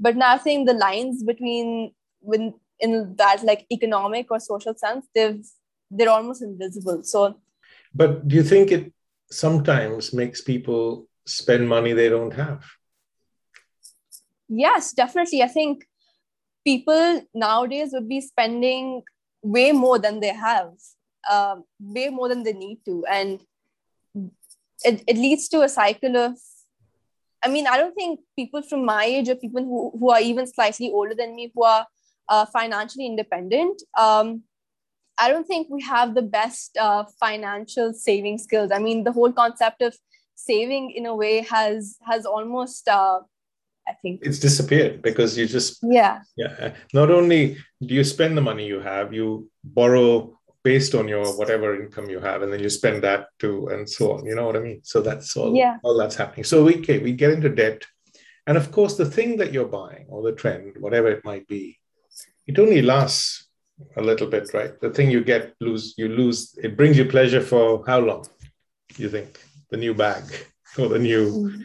But 0.00 0.16
now 0.16 0.32
i 0.34 0.38
think 0.38 0.66
the 0.66 0.74
lines 0.74 1.22
between 1.22 1.92
when 2.20 2.54
in 2.80 3.14
that 3.16 3.44
like 3.44 3.66
economic 3.70 4.30
or 4.30 4.40
social 4.40 4.74
sense 4.74 5.06
they've 5.14 5.44
they're 5.90 6.10
almost 6.10 6.42
invisible. 6.42 7.02
So 7.02 7.36
but 7.94 8.26
do 8.26 8.36
you 8.36 8.42
think 8.42 8.70
it 8.70 8.92
sometimes 9.30 10.12
makes 10.12 10.40
people 10.40 11.06
spend 11.26 11.68
money 11.68 11.92
they 11.92 12.08
don't 12.08 12.34
have? 12.34 12.64
Yes 14.48 14.92
definitely. 14.92 15.42
I 15.42 15.48
think 15.48 15.86
people 16.64 17.22
nowadays 17.34 17.90
would 17.92 18.08
be 18.08 18.20
spending 18.20 19.02
way 19.42 19.72
more 19.72 19.98
than 19.98 20.20
they 20.20 20.34
have 20.34 20.72
um, 21.30 21.64
way 21.78 22.08
more 22.08 22.28
than 22.28 22.42
they 22.42 22.52
need 22.52 22.80
to. 22.84 23.04
And 23.06 23.40
it, 24.84 25.02
it 25.06 25.16
leads 25.16 25.48
to 25.48 25.62
a 25.62 25.68
cycle 25.68 26.16
of 26.16 26.38
i 27.42 27.48
mean 27.48 27.66
i 27.66 27.76
don't 27.76 27.94
think 27.94 28.20
people 28.36 28.62
from 28.62 28.84
my 28.84 29.04
age 29.04 29.28
or 29.28 29.34
people 29.34 29.62
who, 29.62 29.92
who 29.98 30.10
are 30.10 30.20
even 30.20 30.46
slightly 30.46 30.90
older 30.90 31.14
than 31.14 31.34
me 31.34 31.50
who 31.54 31.64
are 31.64 31.86
uh, 32.28 32.46
financially 32.46 33.06
independent 33.06 33.82
um, 33.98 34.42
i 35.20 35.28
don't 35.28 35.46
think 35.46 35.68
we 35.70 35.82
have 35.82 36.14
the 36.14 36.22
best 36.22 36.76
uh, 36.76 37.04
financial 37.18 37.92
saving 37.92 38.38
skills. 38.38 38.70
I 38.72 38.78
mean 38.78 39.04
the 39.04 39.12
whole 39.12 39.32
concept 39.32 39.82
of 39.82 39.96
saving 40.34 40.90
in 40.92 41.06
a 41.06 41.14
way 41.14 41.42
has 41.42 41.96
has 42.10 42.24
almost 42.24 42.88
uh, 42.88 43.20
I 43.88 43.92
think 44.02 44.20
it's 44.22 44.38
disappeared 44.38 45.02
because 45.02 45.36
you 45.36 45.46
just 45.46 45.78
yeah. 45.82 46.20
Yeah. 46.36 46.74
Not 46.94 47.10
only 47.10 47.56
do 47.86 47.94
you 47.94 48.04
spend 48.04 48.36
the 48.36 48.46
money 48.50 48.66
you 48.66 48.80
have, 48.80 49.12
you 49.12 49.50
borrow 49.64 50.38
based 50.62 50.94
on 50.94 51.08
your 51.08 51.26
whatever 51.38 51.80
income 51.82 52.10
you 52.10 52.20
have 52.20 52.42
and 52.42 52.52
then 52.52 52.60
you 52.60 52.68
spend 52.68 53.02
that 53.02 53.26
too 53.38 53.68
and 53.68 53.88
so 53.88 54.12
on. 54.12 54.26
You 54.26 54.34
know 54.34 54.46
what 54.46 54.56
i 54.56 54.60
mean? 54.60 54.80
So 54.84 55.00
that's 55.00 55.36
all 55.36 55.54
yeah. 55.54 55.76
all 55.82 55.96
that's 55.96 56.16
happening. 56.16 56.44
So 56.44 56.64
we 56.64 56.76
okay, 56.76 56.98
we 56.98 57.12
get 57.12 57.32
into 57.32 57.48
debt. 57.48 57.84
And 58.46 58.56
of 58.56 58.72
course 58.72 58.96
the 58.96 59.10
thing 59.16 59.36
that 59.38 59.52
you're 59.52 59.76
buying 59.80 60.06
or 60.08 60.22
the 60.22 60.32
trend 60.32 60.76
whatever 60.78 61.08
it 61.08 61.24
might 61.24 61.46
be 61.46 61.78
it 62.46 62.58
only 62.58 62.82
lasts 62.82 63.49
a 63.96 64.02
little 64.02 64.26
bit 64.26 64.52
right? 64.54 64.78
The 64.80 64.90
thing 64.90 65.10
you 65.10 65.22
get 65.24 65.54
lose 65.60 65.94
you 65.96 66.08
lose 66.08 66.58
it 66.62 66.76
brings 66.76 66.96
you 66.96 67.04
pleasure 67.04 67.40
for 67.40 67.84
how 67.86 68.00
long 68.00 68.26
you 68.96 69.08
think? 69.08 69.38
The 69.70 69.76
new 69.76 69.94
bag 69.94 70.24
or 70.78 70.88
the 70.88 70.98
new 70.98 71.26
mm-hmm. 71.30 71.62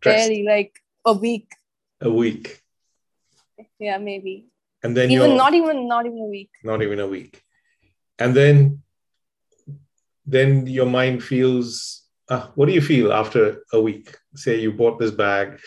dress? 0.00 0.28
Barely 0.28 0.44
like 0.44 0.78
a 1.04 1.12
week. 1.12 1.48
A 2.00 2.10
week. 2.10 2.60
Yeah 3.78 3.98
maybe. 3.98 4.46
And 4.82 4.96
then 4.96 5.10
even 5.10 5.36
not 5.36 5.54
even 5.54 5.88
not 5.88 6.06
even 6.06 6.18
a 6.18 6.26
week. 6.26 6.50
Not 6.64 6.82
even 6.82 7.00
a 7.00 7.06
week. 7.06 7.40
And 8.18 8.34
then 8.34 8.82
then 10.26 10.66
your 10.66 10.86
mind 10.86 11.22
feels 11.22 12.02
uh, 12.28 12.46
what 12.54 12.66
do 12.66 12.72
you 12.72 12.80
feel 12.80 13.12
after 13.12 13.62
a 13.72 13.80
week? 13.80 14.16
Say 14.34 14.60
you 14.60 14.72
bought 14.72 14.98
this 14.98 15.10
bag 15.10 15.60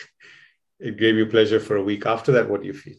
it 0.78 0.98
gave 0.98 1.16
you 1.16 1.24
pleasure 1.24 1.58
for 1.58 1.76
a 1.76 1.82
week. 1.82 2.04
After 2.04 2.32
that 2.32 2.50
what 2.50 2.60
do 2.60 2.66
you 2.66 2.74
feel 2.74 2.96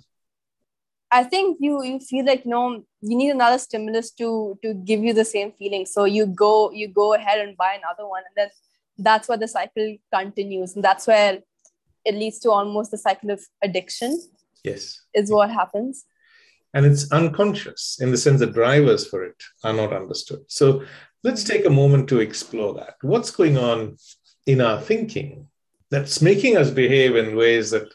i 1.12 1.24
think 1.24 1.58
you 1.60 1.84
you 1.84 2.00
feel 2.00 2.26
like 2.26 2.44
you 2.46 2.52
know 2.52 2.84
you 3.02 3.18
need 3.18 3.32
another 3.32 3.58
stimulus 3.58 4.12
to 4.12 4.58
to 4.62 4.74
give 4.74 5.02
you 5.02 5.14
the 5.14 5.26
same 5.26 5.52
feeling 5.60 5.86
so 5.86 6.06
you 6.06 6.26
go 6.26 6.72
you 6.72 6.88
go 6.88 7.14
ahead 7.14 7.40
and 7.46 7.56
buy 7.58 7.74
another 7.74 8.08
one 8.08 8.24
and 8.28 8.36
then 8.36 8.50
that's 8.98 9.28
where 9.28 9.38
the 9.38 9.48
cycle 9.48 9.96
continues 10.14 10.76
and 10.76 10.84
that's 10.84 11.08
where 11.08 11.40
it 12.04 12.16
leads 12.16 12.40
to 12.40 12.50
almost 12.50 12.92
the 12.92 12.98
cycle 12.98 13.32
of 13.32 13.42
addiction 13.64 14.20
yes 14.64 15.02
is 15.14 15.32
what 15.32 15.50
happens 15.50 16.06
and 16.74 16.86
it's 16.86 17.12
unconscious 17.12 17.98
in 18.02 18.12
the 18.12 18.18
sense 18.18 18.40
that 18.40 18.54
drivers 18.54 19.08
for 19.08 19.24
it 19.24 19.42
are 19.64 19.74
not 19.74 19.94
understood. 19.94 20.42
So 20.48 20.84
let's 21.24 21.44
take 21.44 21.66
a 21.66 21.72
moment 21.72 22.08
to 22.10 22.20
explore 22.20 22.74
that. 22.76 22.96
What's 23.02 23.32
going 23.32 23.58
on 23.58 23.98
in 24.46 24.62
our 24.62 24.80
thinking 24.80 25.48
that's 25.90 26.22
making 26.22 26.58
us 26.58 26.70
behave 26.70 27.16
in 27.16 27.36
ways 27.36 27.72
that 27.72 27.92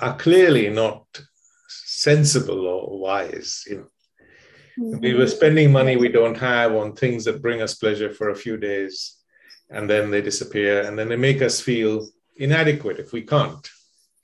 are 0.00 0.16
clearly 0.16 0.68
not 0.70 1.04
sensible 2.04 2.66
or 2.66 2.98
wise? 2.98 3.64
You 3.68 3.76
know, 3.76 3.90
mm-hmm. 4.78 5.00
we 5.00 5.14
were 5.14 5.26
spending 5.26 5.72
money 5.72 5.96
we 5.96 6.08
don't 6.18 6.36
have 6.52 6.72
on 6.74 6.94
things 6.94 7.24
that 7.24 7.42
bring 7.42 7.62
us 7.62 7.74
pleasure 7.82 8.12
for 8.12 8.30
a 8.30 8.40
few 8.44 8.56
days, 8.56 8.94
and 9.70 9.88
then 9.88 10.10
they 10.10 10.22
disappear, 10.22 10.82
and 10.82 10.98
then 10.98 11.08
they 11.08 11.20
make 11.28 11.42
us 11.42 11.60
feel 11.60 12.06
inadequate 12.36 12.98
if 12.98 13.12
we 13.12 13.22
can't. 13.22 13.66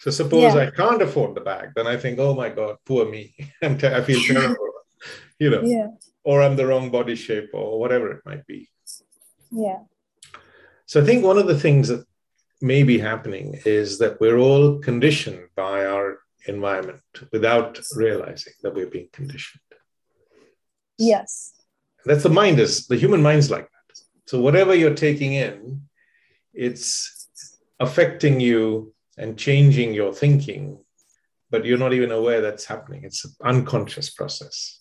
So 0.01 0.11
suppose 0.11 0.55
yeah. 0.55 0.63
I 0.63 0.71
can't 0.71 1.03
afford 1.03 1.35
the 1.35 1.43
bag, 1.43 1.73
then 1.77 1.87
I 1.87 1.97
think, 1.97 2.19
oh 2.19 2.35
my 2.35 2.49
God, 2.49 2.77
poor 2.87 3.05
me. 3.11 3.35
I'm 3.63 3.75
I 3.75 4.01
feel 4.03 4.21
terrible, 4.23 4.73
you 5.39 5.51
know, 5.51 5.63
yeah. 5.63 5.89
or 6.25 6.43
I'm 6.43 6.57
the 6.57 6.67
wrong 6.67 6.91
body 6.91 7.17
shape 7.17 7.51
or 7.53 7.79
whatever 7.79 8.11
it 8.13 8.23
might 8.25 8.47
be. 8.47 8.71
Yeah. 9.51 9.81
So 10.87 11.03
I 11.03 11.05
think 11.05 11.23
one 11.23 11.39
of 11.39 11.47
the 11.47 11.59
things 11.59 11.89
that 11.89 12.05
may 12.61 12.83
be 12.83 12.99
happening 12.99 13.61
is 13.65 13.99
that 13.99 14.21
we're 14.21 14.39
all 14.39 14.79
conditioned 14.79 15.49
by 15.55 15.85
our 15.85 16.19
environment 16.47 17.03
without 17.33 17.81
realizing 17.95 18.53
that 18.63 18.75
we're 18.75 18.87
being 18.87 19.09
conditioned. 19.13 19.63
Yes. 20.99 21.53
That's 22.05 22.23
the 22.23 22.29
mind 22.29 22.59
is 22.61 22.87
the 22.87 22.97
human 22.97 23.23
mind's 23.23 23.51
like 23.51 23.65
that. 23.65 24.01
So 24.27 24.41
whatever 24.41 24.75
you're 24.75 24.95
taking 24.95 25.35
in, 25.35 25.83
it's 26.55 27.29
affecting 27.79 28.41
you 28.41 28.93
and 29.17 29.37
changing 29.37 29.95
your 29.95 30.13
thinking, 30.13 30.79
but 31.51 31.65
you're 31.65 31.79
not 31.79 31.93
even 31.93 32.11
aware 32.11 32.41
that's 32.41 32.65
happening. 32.65 33.05
It's 33.05 33.25
an 33.25 33.33
unconscious 33.45 34.11
process. 34.11 34.81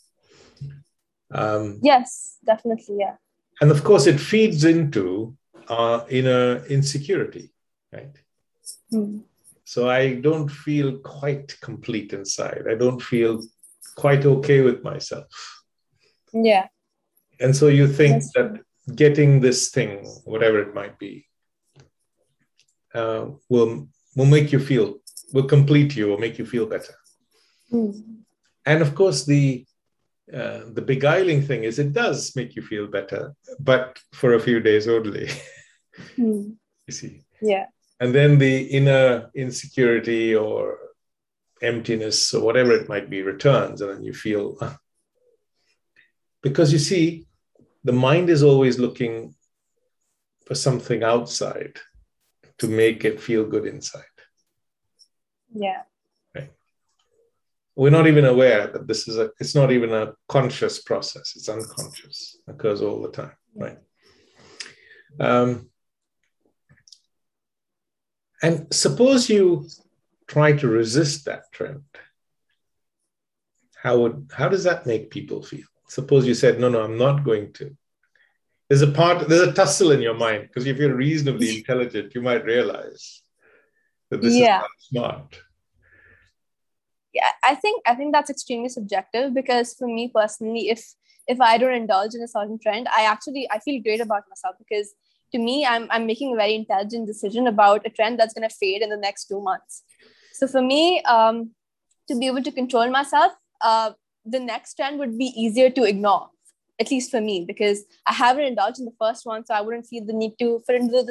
Um, 1.31 1.79
yes, 1.81 2.37
definitely, 2.45 2.97
yeah. 2.99 3.15
And 3.61 3.71
of 3.71 3.83
course, 3.83 4.07
it 4.07 4.19
feeds 4.19 4.63
into 4.63 5.35
our 5.67 6.05
inner 6.09 6.65
insecurity, 6.65 7.51
right? 7.91 8.15
Mm. 8.93 9.23
So 9.69 9.87
I 9.87 10.15
don't 10.15 10.49
feel 10.49 10.97
quite 10.97 11.55
complete 11.61 12.11
inside. 12.11 12.63
I 12.67 12.73
don't 12.73 12.99
feel 12.99 13.39
quite 13.95 14.25
okay 14.25 14.61
with 14.61 14.83
myself. 14.83 15.29
Yeah. 16.33 16.65
And 17.39 17.55
so 17.55 17.67
you 17.67 17.87
think 17.87 18.13
That's 18.13 18.33
that 18.33 18.61
getting 18.95 19.41
this 19.41 19.69
thing, 19.69 19.91
whatever 20.25 20.59
it 20.59 20.73
might 20.73 20.97
be, 20.97 21.27
uh, 22.95 23.27
will 23.47 23.87
will 24.15 24.31
make 24.37 24.51
you 24.51 24.59
feel, 24.59 24.87
will 25.33 25.47
complete 25.47 25.95
you, 25.95 26.11
or 26.11 26.17
make 26.17 26.39
you 26.39 26.47
feel 26.47 26.65
better. 26.65 26.95
Mm. 27.71 28.23
And 28.65 28.81
of 28.81 28.95
course, 28.95 29.23
the 29.25 29.67
uh, 30.33 30.61
the 30.73 30.85
beguiling 30.93 31.43
thing 31.43 31.63
is 31.63 31.77
it 31.77 31.93
does 31.93 32.35
make 32.35 32.55
you 32.55 32.63
feel 32.63 32.87
better, 32.87 33.35
but 33.59 33.99
for 34.13 34.33
a 34.33 34.39
few 34.39 34.59
days 34.61 34.87
only. 34.87 35.29
mm. 36.17 36.55
You 36.87 36.93
see. 36.93 37.21
Yeah. 37.39 37.67
And 37.99 38.15
then 38.15 38.37
the 38.37 38.61
inner 38.61 39.29
insecurity 39.35 40.35
or 40.35 40.77
emptiness 41.61 42.33
or 42.33 42.41
whatever 42.41 42.71
it 42.71 42.87
might 42.87 43.09
be 43.09 43.21
returns, 43.21 43.81
and 43.81 43.91
then 43.91 44.03
you 44.03 44.13
feel. 44.13 44.57
Because 46.41 46.71
you 46.71 46.79
see, 46.79 47.27
the 47.83 47.91
mind 47.91 48.29
is 48.29 48.43
always 48.43 48.79
looking 48.79 49.35
for 50.45 50.55
something 50.55 51.03
outside 51.03 51.77
to 52.59 52.67
make 52.67 53.05
it 53.05 53.19
feel 53.19 53.45
good 53.45 53.65
inside. 53.65 54.03
Yeah. 55.53 55.81
Right. 56.35 56.51
We're 57.75 57.89
not 57.89 58.07
even 58.07 58.25
aware 58.25 58.67
that 58.67 58.87
this 58.87 59.07
is 59.07 59.17
a, 59.17 59.31
it's 59.39 59.55
not 59.55 59.71
even 59.71 59.93
a 59.93 60.13
conscious 60.27 60.81
process, 60.81 61.33
it's 61.35 61.49
unconscious, 61.49 62.37
it 62.47 62.51
occurs 62.51 62.81
all 62.81 63.01
the 63.01 63.11
time, 63.11 63.31
right? 63.55 63.77
Um, 65.19 65.68
and 68.41 68.73
suppose 68.73 69.29
you 69.29 69.67
try 70.27 70.53
to 70.53 70.67
resist 70.67 71.25
that 71.25 71.51
trend. 71.51 71.83
How 73.75 73.99
would 73.99 74.31
how 74.33 74.49
does 74.49 74.63
that 74.65 74.85
make 74.85 75.09
people 75.09 75.41
feel? 75.41 75.65
suppose 75.89 76.25
you 76.25 76.35
said, 76.35 76.59
no, 76.59 76.69
no, 76.69 76.83
I'm 76.83 76.97
not 76.97 77.23
going 77.23 77.51
to. 77.53 77.75
There's 78.69 78.83
a 78.83 78.91
part, 78.91 79.27
there's 79.27 79.47
a 79.47 79.51
tussle 79.51 79.91
in 79.91 80.01
your 80.01 80.13
mind 80.13 80.43
because 80.43 80.67
if 80.67 80.77
you're 80.77 80.95
reasonably 80.95 81.49
intelligent, 81.57 82.13
you 82.15 82.21
might 82.21 82.45
realize 82.45 83.21
that 84.09 84.21
this 84.21 84.35
yeah. 84.35 84.59
is 84.59 84.61
not 84.61 84.69
smart. 84.79 85.39
Yeah, 87.11 87.29
I 87.43 87.55
think 87.55 87.81
I 87.87 87.95
think 87.95 88.13
that's 88.13 88.29
extremely 88.29 88.69
subjective 88.69 89.33
because 89.33 89.73
for 89.73 89.87
me 89.87 90.11
personally, 90.13 90.69
if 90.69 90.93
if 91.27 91.41
I 91.41 91.57
don't 91.57 91.73
indulge 91.73 92.13
in 92.13 92.21
a 92.21 92.27
certain 92.27 92.59
trend, 92.59 92.87
I 92.95 93.05
actually 93.05 93.49
I 93.51 93.57
feel 93.59 93.81
great 93.81 93.99
about 93.99 94.23
myself 94.29 94.55
because 94.59 94.93
to 95.31 95.39
me, 95.39 95.65
I'm 95.65 95.87
I'm 95.91 96.05
making 96.05 96.33
a 96.33 96.35
very 96.35 96.55
intelligent 96.55 97.07
decision 97.07 97.47
about 97.47 97.85
a 97.85 97.89
trend 97.89 98.19
that's 98.19 98.33
going 98.33 98.47
to 98.47 98.55
fade 98.55 98.81
in 98.81 98.89
the 98.89 98.97
next 98.97 99.25
two 99.25 99.41
months. 99.41 99.83
So 100.33 100.47
for 100.47 100.61
me, 100.61 101.01
um, 101.03 101.51
to 102.07 102.17
be 102.17 102.27
able 102.27 102.43
to 102.43 102.51
control 102.51 102.89
myself, 102.89 103.33
uh, 103.61 103.91
the 104.25 104.39
next 104.39 104.75
trend 104.75 104.99
would 104.99 105.17
be 105.17 105.31
easier 105.35 105.69
to 105.69 105.83
ignore, 105.83 106.29
at 106.79 106.91
least 106.91 107.11
for 107.11 107.21
me, 107.21 107.45
because 107.45 107.83
I 108.05 108.13
haven't 108.13 108.45
indulged 108.45 108.79
in 108.79 108.85
the 108.85 108.97
first 108.99 109.25
one, 109.25 109.45
so 109.45 109.53
I 109.53 109.61
wouldn't 109.61 109.85
feel 109.85 110.05
the 110.05 110.13
need 110.13 110.37
to 110.39 110.61
fit 110.65 110.81
into 110.81 111.05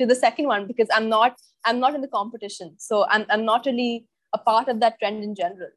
to 0.00 0.06
the 0.06 0.14
second 0.14 0.46
one 0.46 0.66
because 0.66 0.88
I'm 0.92 1.08
not 1.08 1.36
I'm 1.64 1.78
not 1.80 1.94
in 1.94 2.00
the 2.00 2.08
competition, 2.08 2.74
so 2.78 3.06
I'm 3.08 3.26
I'm 3.30 3.44
not 3.44 3.66
really 3.66 4.06
a 4.32 4.38
part 4.38 4.68
of 4.68 4.80
that 4.80 4.98
trend 4.98 5.22
in 5.22 5.34
general. 5.34 5.70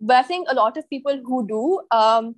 But 0.00 0.16
I 0.16 0.22
think 0.22 0.48
a 0.48 0.54
lot 0.54 0.76
of 0.76 0.88
people 0.90 1.20
who 1.24 1.46
do, 1.48 1.80
um, 1.90 2.36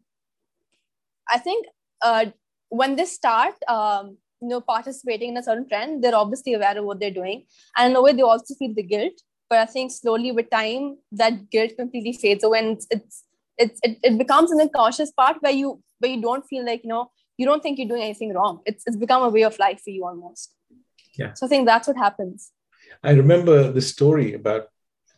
I 1.29 1.39
think 1.39 1.67
uh, 2.01 2.27
when 2.69 2.95
they 2.95 3.05
start, 3.05 3.55
um, 3.67 4.19
you 4.41 4.49
know, 4.49 4.61
participating 4.61 5.31
in 5.31 5.37
a 5.37 5.43
certain 5.43 5.69
trend, 5.69 6.03
they're 6.03 6.15
obviously 6.15 6.55
aware 6.55 6.79
of 6.79 6.85
what 6.85 7.01
they're 7.01 7.11
doing, 7.11 7.45
and 7.77 7.91
in 7.91 7.97
a 7.97 8.03
way, 8.03 8.13
they 8.13 8.23
also 8.23 8.55
feel 8.55 8.75
the 8.75 8.83
guilt. 8.83 9.21
But 9.51 9.61
I 9.61 9.67
think 9.67 9.91
slowly 9.91 10.31
with 10.31 10.51
time 10.51 10.99
that 11.13 11.51
guilt 11.51 11.73
completely 11.79 12.13
fades 12.13 12.45
away 12.45 12.59
and 12.59 12.77
it's, 12.77 12.87
it's 12.91 13.25
it, 13.83 13.99
it 14.03 14.19
becomes 14.19 14.53
an 14.53 14.61
unconscious 14.61 15.11
part 15.11 15.39
where 15.41 15.53
you 15.53 15.83
where 15.99 16.13
you 16.13 16.21
don't 16.21 16.47
feel 16.47 16.65
like 16.65 16.83
you 16.85 16.91
know 16.91 17.11
you 17.39 17.47
don't 17.47 17.63
think 17.63 17.79
you're 17.79 17.89
doing 17.89 18.03
anything 18.03 18.33
wrong. 18.35 18.61
It's 18.67 18.85
it's 18.87 18.97
become 18.97 19.23
a 19.23 19.29
way 19.29 19.43
of 19.43 19.59
life 19.59 19.81
for 19.83 19.91
you 19.91 20.05
almost. 20.05 20.55
Yeah. 21.15 21.33
So 21.33 21.47
i 21.47 21.49
think 21.49 21.67
that's 21.67 21.89
what 21.89 21.97
happens. 21.97 22.53
I 23.03 23.13
remember 23.13 23.71
the 23.73 23.81
story 23.81 24.35
about 24.35 24.69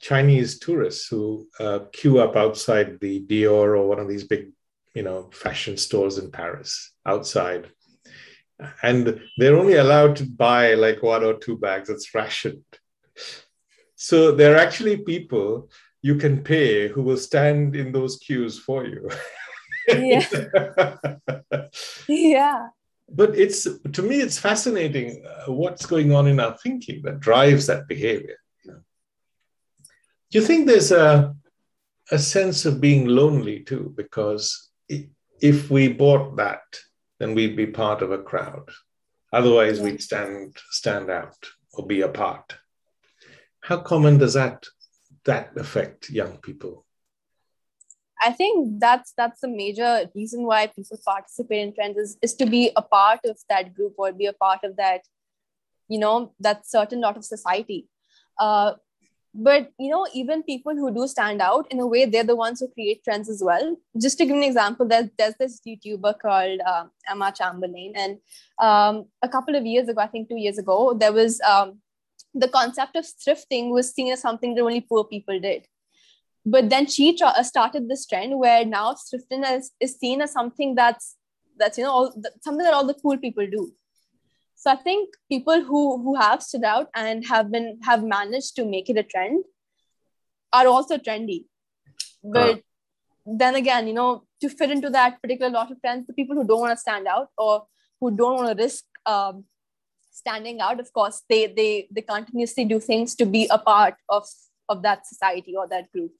chinese 0.01 0.59
tourists 0.59 1.07
who 1.09 1.47
uh, 1.61 1.81
queue 1.93 2.21
up 2.21 2.35
outside 2.35 2.99
the 3.01 3.23
dior 3.27 3.77
or 3.79 3.87
one 3.87 3.99
of 3.99 4.09
these 4.09 4.25
big 4.25 4.51
you 4.95 5.03
know 5.03 5.29
fashion 5.33 5.77
stores 5.77 6.17
in 6.19 6.31
paris 6.31 6.93
outside 7.05 7.71
and 8.83 9.21
they're 9.39 9.57
only 9.57 9.75
allowed 9.75 10.17
to 10.17 10.25
buy 10.25 10.75
like 10.75 11.03
one 11.03 11.25
or 11.25 11.35
two 11.35 11.57
bags 11.57 11.89
it's 11.89 12.15
rationed 12.15 12.65
so 13.97 14.33
there 14.33 14.55
are 14.55 14.59
actually 14.59 14.97
people 14.97 15.69
you 16.03 16.15
can 16.15 16.43
pay 16.43 16.89
who 16.89 17.03
will 17.03 17.17
stand 17.17 17.77
in 17.77 17.93
those 17.93 18.17
queues 18.17 18.59
for 18.59 18.87
you. 18.87 19.11
yeah. 19.89 20.97
yeah. 22.09 22.69
But 23.11 23.37
it's 23.37 23.67
to 23.93 24.03
me, 24.03 24.21
it's 24.21 24.39
fascinating 24.39 25.23
uh, 25.27 25.53
what's 25.53 25.85
going 25.85 26.15
on 26.15 26.27
in 26.29 26.41
our 26.41 26.57
thinking 26.57 27.03
that 27.03 27.21
drives 27.21 27.67
that 27.67 27.89
behavior. 27.89 28.37
You 28.65 28.73
know? 28.73 28.81
Do 30.31 30.39
you 30.39 30.45
think 30.47 30.67
there's 30.67 30.93
a 30.93 31.35
a 32.13 32.19
sense 32.19 32.65
of 32.65 32.81
being 32.81 33.07
lonely 33.07 33.61
too? 33.61 33.93
Because 33.97 34.71
if 34.89 35.71
we 35.71 35.89
bought 35.89 36.37
that, 36.37 36.63
then 37.21 37.35
we'd 37.35 37.55
be 37.55 37.67
part 37.67 38.03
of 38.03 38.11
a 38.11 38.19
crowd. 38.19 38.71
Otherwise, 39.33 39.81
we'd 39.81 40.03
stand 40.03 40.57
stand 40.71 41.09
out 41.09 41.51
or 41.75 41.87
be 41.87 42.01
apart. 42.01 42.57
How 43.61 43.79
common 43.79 44.19
does 44.19 44.35
that 44.35 44.67
that 45.25 45.57
affect 45.57 46.11
young 46.11 46.39
people? 46.39 46.85
I 48.23 48.33
think 48.33 48.81
that's 48.81 49.13
that's 49.17 49.41
the 49.41 49.49
major 49.49 50.11
reason 50.15 50.43
why 50.45 50.67
people 50.67 50.99
participate 51.07 51.61
in 51.61 51.75
trends 51.75 51.99
is, 51.99 52.19
is 52.23 52.35
to 52.37 52.47
be 52.47 52.71
a 52.75 52.83
part 52.83 53.21
of 53.25 53.39
that 53.49 53.75
group 53.75 53.95
or 53.99 54.13
be 54.13 54.27
a 54.27 54.33
part 54.33 54.65
of 54.65 54.77
that, 54.77 55.03
you 55.89 55.99
know, 55.99 56.33
that 56.41 56.67
certain 56.67 57.01
lot 57.01 57.17
of 57.17 57.25
society. 57.25 57.87
Uh, 58.39 58.73
but 59.33 59.71
you 59.79 59.91
know, 59.91 60.07
even 60.13 60.43
people 60.43 60.75
who 60.75 60.93
do 60.93 61.07
stand 61.07 61.41
out 61.41 61.71
in 61.71 61.79
a 61.81 61.87
way, 61.87 62.05
they're 62.05 62.25
the 62.25 62.37
ones 62.37 62.61
who 62.61 62.69
create 62.69 63.05
trends 63.05 63.29
as 63.29 63.43
well. 63.45 63.77
Just 64.01 64.19
to 64.19 64.27
give 64.27 64.37
an 64.37 64.43
example, 64.43 64.87
there's 64.87 65.09
there's 65.17 65.35
this 65.39 65.61
YouTuber 65.67 66.19
called 66.19 66.61
uh, 66.67 66.85
Emma 67.09 67.33
Chamberlain, 67.33 67.93
and 67.95 68.19
um, 68.59 69.07
a 69.23 69.29
couple 69.29 69.55
of 69.55 69.65
years 69.65 69.89
ago, 69.89 70.01
I 70.01 70.09
think 70.09 70.29
two 70.29 70.37
years 70.37 70.59
ago, 70.59 70.95
there 70.95 71.13
was 71.13 71.41
um, 71.43 71.79
the 72.35 72.49
concept 72.49 72.97
of 72.97 73.05
thrifting 73.05 73.71
was 73.71 73.93
seen 73.93 74.13
as 74.13 74.21
something 74.21 74.55
that 74.55 74.63
only 74.63 74.81
poor 74.81 75.05
people 75.05 75.39
did. 75.39 75.67
But 76.45 76.71
then 76.71 76.87
she 76.87 77.17
tra- 77.17 77.35
uh, 77.37 77.43
started 77.43 77.89
this 77.89 78.07
trend 78.07 78.39
where 78.39 78.65
now 78.65 78.95
thrifting 78.95 79.49
is, 79.59 79.71
is 79.79 79.97
seen 79.97 80.23
as 80.23 80.33
something 80.33 80.75
that's 80.75 81.17
that's 81.57 81.79
you 81.79 81.85
know 81.85 81.93
all, 81.93 82.23
something 82.41 82.65
that 82.65 82.75
all 82.75 82.87
the 82.87 82.95
cool 82.95 83.19
people 83.19 83.47
do. 83.47 83.73
So 84.61 84.71
I 84.71 84.77
think 84.77 85.15
people 85.31 85.63
who 85.65 85.83
who 86.03 86.17
have 86.17 86.43
stood 86.43 86.65
out 86.65 86.89
and 86.95 87.27
have 87.27 87.51
been 87.51 87.79
have 87.85 88.03
managed 88.05 88.57
to 88.57 88.67
make 88.73 88.91
it 88.91 88.99
a 89.03 89.03
trend 89.03 89.45
are 90.53 90.67
also 90.67 90.99
trendy. 90.99 91.45
But 92.23 92.61
then 93.25 93.55
again, 93.55 93.89
you 93.89 93.95
know, 93.95 94.25
to 94.43 94.51
fit 94.51 94.71
into 94.71 94.91
that 94.91 95.23
particular 95.23 95.51
lot 95.51 95.71
of 95.71 95.81
trends, 95.81 96.07
the 96.07 96.13
people 96.13 96.37
who 96.37 96.47
don't 96.47 96.61
want 96.61 96.77
to 96.77 96.85
stand 96.85 97.07
out 97.07 97.29
or 97.39 97.65
who 98.01 98.11
don't 98.15 98.37
want 98.37 98.51
to 98.51 98.63
risk 98.63 98.85
um, 99.07 99.45
standing 100.11 100.61
out 100.61 100.81
of 100.81 100.93
course 100.93 101.23
they 101.31 101.47
they 101.47 101.89
they 101.91 102.03
continuously 102.03 102.65
do 102.67 102.79
things 102.79 103.15
to 103.15 103.25
be 103.25 103.47
a 103.51 103.59
part 103.59 103.95
of 104.09 104.27
of 104.69 104.83
that 104.83 105.07
society 105.07 105.55
or 105.57 105.67
that 105.69 105.91
group. 105.93 106.13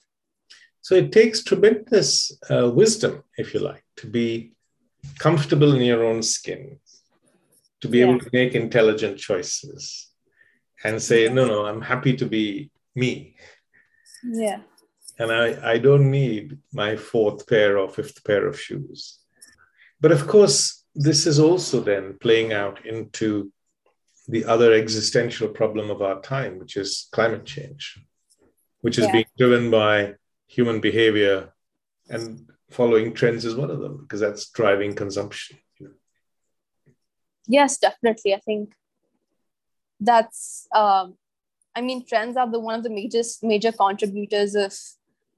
So 0.81 0.95
it 0.95 1.13
takes 1.13 1.45
tremendous 1.45 2.33
uh, 2.49 2.71
wisdom 2.71 3.23
if 3.37 3.53
you 3.53 3.61
like 3.61 3.85
to 3.99 4.07
be 4.07 4.55
comfortable 5.19 5.75
in 5.75 5.83
your 5.83 6.05
own 6.05 6.23
skin 6.23 6.79
to 7.81 7.89
be 7.89 7.99
yeah. 7.99 8.07
able 8.07 8.19
to 8.19 8.31
make 8.33 8.55
intelligent 8.55 9.19
choices 9.19 10.09
and 10.85 11.01
say 11.01 11.29
no 11.29 11.47
no 11.47 11.67
i'm 11.67 11.81
happy 11.81 12.17
to 12.17 12.27
be 12.27 12.71
me 12.95 13.37
yeah 14.25 14.61
and 15.19 15.33
i 15.33 15.73
i 15.73 15.79
don't 15.79 16.11
need 16.11 16.59
my 16.73 16.97
fourth 16.97 17.47
pair 17.47 17.79
or 17.79 17.89
fifth 17.89 18.25
pair 18.25 18.47
of 18.47 18.61
shoes 18.61 19.21
but 20.01 20.13
of 20.13 20.27
course 20.27 20.85
this 20.95 21.27
is 21.27 21.39
also 21.39 21.81
then 21.81 22.17
playing 22.21 22.53
out 22.53 22.85
into 22.85 23.53
the 24.29 24.45
other 24.45 24.73
existential 24.73 25.49
problem 25.49 25.91
of 25.91 26.03
our 26.03 26.21
time, 26.21 26.59
which 26.59 26.77
is 26.77 27.09
climate 27.13 27.45
change, 27.45 27.99
which 28.81 28.99
is 28.99 29.07
yeah. 29.07 29.13
being 29.13 29.25
driven 29.37 29.71
by 29.71 30.15
human 30.47 30.81
behavior 30.81 31.53
and 32.09 32.49
following 32.71 33.13
trends 33.13 33.45
is 33.45 33.55
one 33.55 33.71
of 33.71 33.81
them 33.81 33.99
because 34.03 34.21
that's 34.21 34.51
driving 34.51 34.95
consumption. 34.95 35.59
Yes, 37.47 37.79
definitely. 37.79 38.35
I 38.35 38.41
think 38.41 38.73
that's. 40.01 40.67
Um, 40.75 41.17
I 41.75 41.83
mean, 41.83 42.05
trends 42.07 42.37
are 42.37 42.51
the 42.51 42.59
one 42.61 42.75
of 42.75 42.83
the 42.83 42.91
major 42.91 43.23
major 43.43 43.73
contributors 43.73 44.55
of 44.55 44.75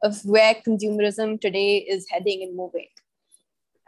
of 0.02 0.24
where 0.24 0.54
consumerism 0.54 1.40
today 1.40 1.76
is 1.78 2.08
heading 2.10 2.42
and 2.42 2.56
moving. 2.56 2.88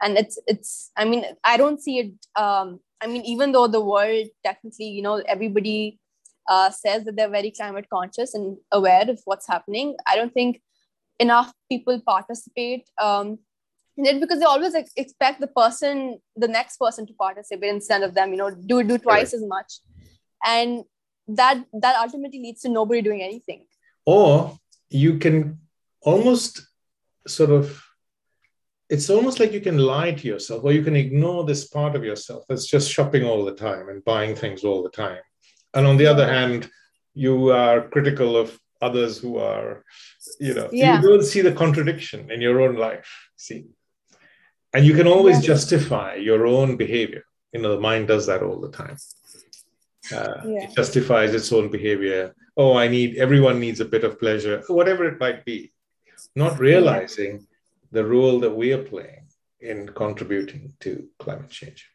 And 0.01 0.17
it's 0.17 0.39
it's. 0.47 0.91
I 0.97 1.05
mean, 1.05 1.25
I 1.43 1.57
don't 1.57 1.81
see 1.81 1.99
it 1.99 2.41
um, 2.41 2.79
I 3.01 3.07
mean, 3.07 3.23
even 3.25 3.51
though 3.51 3.67
the 3.67 3.81
world 3.81 4.27
technically, 4.43 4.87
you 4.87 5.01
know, 5.01 5.15
everybody 5.27 5.99
uh, 6.49 6.69
says 6.69 7.03
that 7.05 7.15
they're 7.15 7.29
very 7.29 7.51
climate 7.51 7.87
conscious 7.91 8.33
and 8.33 8.57
aware 8.71 9.09
of 9.09 9.19
what's 9.25 9.47
happening, 9.47 9.95
I 10.07 10.15
don't 10.15 10.33
think 10.33 10.61
enough 11.19 11.53
people 11.69 12.01
participate 12.05 12.89
um, 13.01 13.39
in 13.97 14.05
it 14.05 14.19
because 14.19 14.39
they 14.39 14.45
always 14.45 14.75
ex- 14.75 14.91
expect 14.95 15.39
the 15.39 15.47
person, 15.47 16.19
the 16.35 16.47
next 16.47 16.77
person 16.77 17.05
to 17.07 17.13
participate 17.13 17.69
instead 17.69 18.03
of 18.03 18.13
them, 18.13 18.31
you 18.31 18.37
know, 18.37 18.51
do 18.51 18.83
do 18.83 18.97
twice 18.97 19.33
right. 19.33 19.33
as 19.33 19.45
much, 19.45 19.79
and 20.43 20.83
that 21.27 21.63
that 21.73 21.95
ultimately 21.97 22.39
leads 22.39 22.61
to 22.61 22.69
nobody 22.69 23.01
doing 23.01 23.21
anything. 23.21 23.65
Or 24.05 24.57
you 24.89 25.17
can 25.17 25.59
almost 26.01 26.61
sort 27.27 27.49
of 27.49 27.81
it's 28.89 29.09
almost 29.09 29.39
like 29.39 29.51
you 29.51 29.61
can 29.61 29.79
lie 29.79 30.11
to 30.11 30.27
yourself 30.27 30.63
or 30.63 30.71
you 30.71 30.83
can 30.83 30.95
ignore 30.95 31.43
this 31.43 31.67
part 31.67 31.95
of 31.95 32.03
yourself 32.03 32.43
that's 32.47 32.67
just 32.67 32.91
shopping 32.91 33.23
all 33.23 33.43
the 33.43 33.55
time 33.55 33.89
and 33.89 34.05
buying 34.05 34.35
things 34.35 34.63
all 34.63 34.83
the 34.83 34.89
time. 34.89 35.21
And 35.73 35.87
on 35.87 35.97
the 35.97 36.05
other 36.05 36.27
hand, 36.27 36.69
you 37.13 37.49
are 37.49 37.89
critical 37.89 38.37
of 38.37 38.57
others 38.81 39.17
who 39.17 39.37
are, 39.39 39.83
you 40.39 40.53
know, 40.53 40.69
yeah. 40.71 41.01
you 41.01 41.07
don't 41.07 41.23
see 41.23 41.41
the 41.41 41.51
contradiction 41.51 42.29
in 42.29 42.41
your 42.41 42.61
own 42.61 42.75
life. 42.75 43.09
See? 43.35 43.65
And 44.75 44.85
you 44.85 44.93
can 44.93 45.07
always 45.07 45.37
yes. 45.37 45.45
justify 45.45 46.15
your 46.15 46.45
own 46.45 46.75
behavior. 46.75 47.23
You 47.53 47.61
know, 47.61 47.75
the 47.75 47.79
mind 47.79 48.09
does 48.09 48.25
that 48.27 48.43
all 48.43 48.59
the 48.59 48.71
time. 48.71 48.97
Uh, 50.13 50.33
yeah. 50.45 50.63
It 50.65 50.75
justifies 50.75 51.33
its 51.33 51.49
own 51.53 51.69
behavior. 51.69 52.35
Oh, 52.57 52.75
I 52.75 52.89
need, 52.89 53.15
everyone 53.15 53.57
needs 53.61 53.79
a 53.79 53.85
bit 53.85 54.03
of 54.03 54.19
pleasure, 54.19 54.61
whatever 54.67 55.05
it 55.05 55.17
might 55.17 55.45
be. 55.45 55.71
Not 56.35 56.59
realizing 56.59 57.47
the 57.93 58.05
role 58.05 58.41
that 58.41 58.53
we 58.53 58.73
are 58.73 58.83
playing 58.83 59.27
in 59.61 59.87
contributing 59.95 60.73
to 60.81 61.07
climate 61.19 61.49
change. 61.49 61.89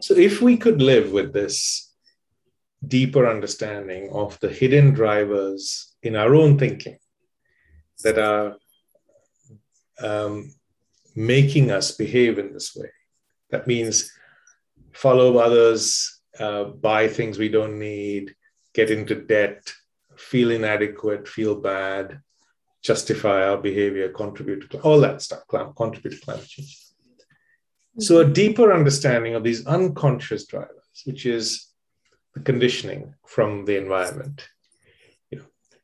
So, 0.00 0.14
if 0.14 0.40
we 0.40 0.56
could 0.56 0.80
live 0.80 1.10
with 1.10 1.32
this 1.32 1.92
deeper 2.86 3.28
understanding 3.28 4.10
of 4.12 4.38
the 4.38 4.50
hidden 4.50 4.92
drivers 4.92 5.96
in 6.02 6.14
our 6.14 6.32
own 6.34 6.58
thinking 6.58 6.98
that 8.04 8.18
are 8.18 8.56
um, 9.98 10.52
making 11.14 11.70
us 11.70 11.92
behave 11.92 12.38
in 12.38 12.52
this 12.52 12.74
way. 12.74 12.90
That 13.50 13.66
means 13.66 14.12
follow 14.92 15.38
others, 15.38 16.20
uh, 16.38 16.64
buy 16.64 17.08
things 17.08 17.38
we 17.38 17.48
don't 17.48 17.78
need, 17.78 18.34
get 18.74 18.90
into 18.90 19.14
debt, 19.14 19.72
feel 20.16 20.50
inadequate, 20.50 21.26
feel 21.26 21.54
bad, 21.54 22.20
justify 22.82 23.48
our 23.48 23.58
behavior, 23.58 24.08
contribute 24.10 24.70
to 24.70 24.78
all 24.80 25.00
that 25.00 25.22
stuff, 25.22 25.42
contribute 25.76 26.12
to 26.12 26.20
climate 26.20 26.46
change. 26.46 26.78
So, 27.98 28.20
a 28.20 28.24
deeper 28.24 28.72
understanding 28.72 29.34
of 29.34 29.42
these 29.42 29.66
unconscious 29.66 30.46
drivers, 30.46 31.02
which 31.04 31.26
is 31.26 31.66
the 32.34 32.40
conditioning 32.40 33.14
from 33.26 33.64
the 33.64 33.76
environment. 33.76 34.48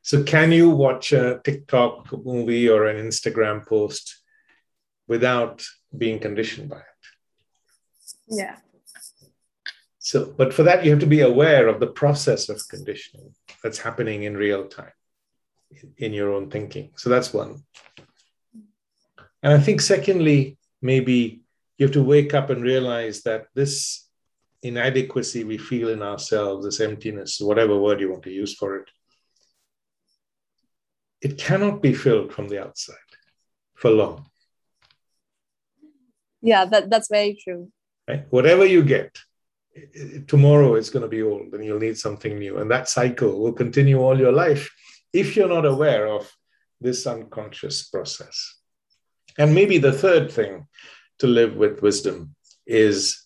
So, 0.01 0.23
can 0.23 0.53
you 0.53 0.69
watch 0.69 1.11
a 1.11 1.41
TikTok 1.43 2.13
movie 2.23 2.69
or 2.69 2.85
an 2.85 2.95
Instagram 3.05 3.67
post 3.67 4.16
without 5.07 5.65
being 5.97 6.19
conditioned 6.19 6.69
by 6.69 6.77
it? 6.77 6.83
Yeah. 8.27 8.57
So, 9.99 10.33
but 10.37 10.53
for 10.53 10.63
that, 10.63 10.85
you 10.85 10.91
have 10.91 10.99
to 11.01 11.05
be 11.05 11.21
aware 11.21 11.67
of 11.67 11.79
the 11.79 11.87
process 11.87 12.49
of 12.49 12.61
conditioning 12.69 13.33
that's 13.63 13.79
happening 13.79 14.23
in 14.23 14.37
real 14.37 14.67
time 14.67 14.91
in 15.97 16.13
your 16.13 16.33
own 16.33 16.49
thinking. 16.49 16.91
So 16.95 17.09
that's 17.09 17.33
one. 17.33 17.63
And 19.43 19.53
I 19.53 19.59
think, 19.59 19.81
secondly, 19.81 20.57
maybe 20.81 21.41
you 21.77 21.85
have 21.85 21.93
to 21.93 22.03
wake 22.03 22.33
up 22.33 22.49
and 22.49 22.63
realize 22.63 23.23
that 23.23 23.47
this 23.53 24.07
inadequacy 24.63 25.43
we 25.43 25.57
feel 25.57 25.89
in 25.89 26.01
ourselves, 26.01 26.65
this 26.65 26.79
emptiness, 26.79 27.39
whatever 27.39 27.77
word 27.77 27.99
you 27.99 28.09
want 28.09 28.23
to 28.23 28.31
use 28.31 28.55
for 28.55 28.77
it, 28.77 28.89
it 31.21 31.37
cannot 31.37 31.81
be 31.81 31.93
filled 31.93 32.33
from 32.33 32.47
the 32.47 32.61
outside 32.61 32.95
for 33.75 33.91
long. 33.91 34.25
Yeah, 36.41 36.65
that, 36.65 36.89
that's 36.89 37.09
very 37.09 37.37
true. 37.43 37.71
Right? 38.07 38.25
Whatever 38.29 38.65
you 38.65 38.83
get, 38.83 39.17
tomorrow 40.27 40.75
it's 40.75 40.89
going 40.89 41.03
to 41.03 41.09
be 41.09 41.21
old 41.21 41.53
and 41.53 41.63
you'll 41.63 41.79
need 41.79 41.97
something 41.97 42.37
new. 42.37 42.57
And 42.57 42.71
that 42.71 42.89
cycle 42.89 43.39
will 43.39 43.53
continue 43.53 43.99
all 43.99 44.17
your 44.17 44.31
life 44.31 44.69
if 45.13 45.35
you're 45.35 45.49
not 45.49 45.65
aware 45.65 46.07
of 46.07 46.31
this 46.81 47.07
unconscious 47.07 47.87
process. 47.87 48.55
And 49.37 49.53
maybe 49.53 49.77
the 49.77 49.93
third 49.93 50.31
thing 50.31 50.67
to 51.19 51.27
live 51.27 51.55
with 51.55 51.81
wisdom 51.81 52.35
is 52.65 53.25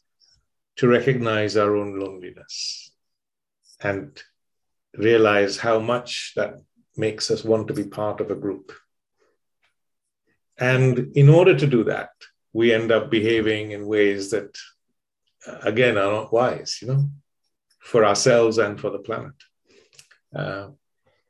to 0.78 0.88
recognize 0.88 1.58
our 1.58 1.76
own 1.76 2.00
loneliness 2.00 2.92
and 3.82 4.22
realize 4.98 5.58
how 5.58 5.80
much 5.80 6.34
that 6.36 6.56
makes 6.98 7.32
us 7.32 7.44
want 7.44 7.68
to 7.68 7.74
be 7.74 7.84
part 7.84 8.20
of 8.22 8.32
a 8.32 8.36
group. 8.36 8.72
And 10.58 11.16
in 11.16 11.30
order 11.30 11.58
to 11.58 11.68
do 11.68 11.84
that, 11.86 12.10
we 12.54 12.74
end 12.74 12.92
up 12.92 13.10
behaving 13.10 13.72
in 13.72 13.88
ways 13.88 14.32
that, 14.32 14.58
uh, 15.48 15.60
again, 15.64 15.98
are 15.98 16.12
not 16.12 16.34
wise, 16.34 16.80
you 16.82 16.88
know, 16.88 17.10
for 17.80 18.06
ourselves 18.06 18.58
and 18.58 18.80
for 18.80 18.90
the 18.90 19.00
planet. 19.00 19.34
Uh, 20.36 20.68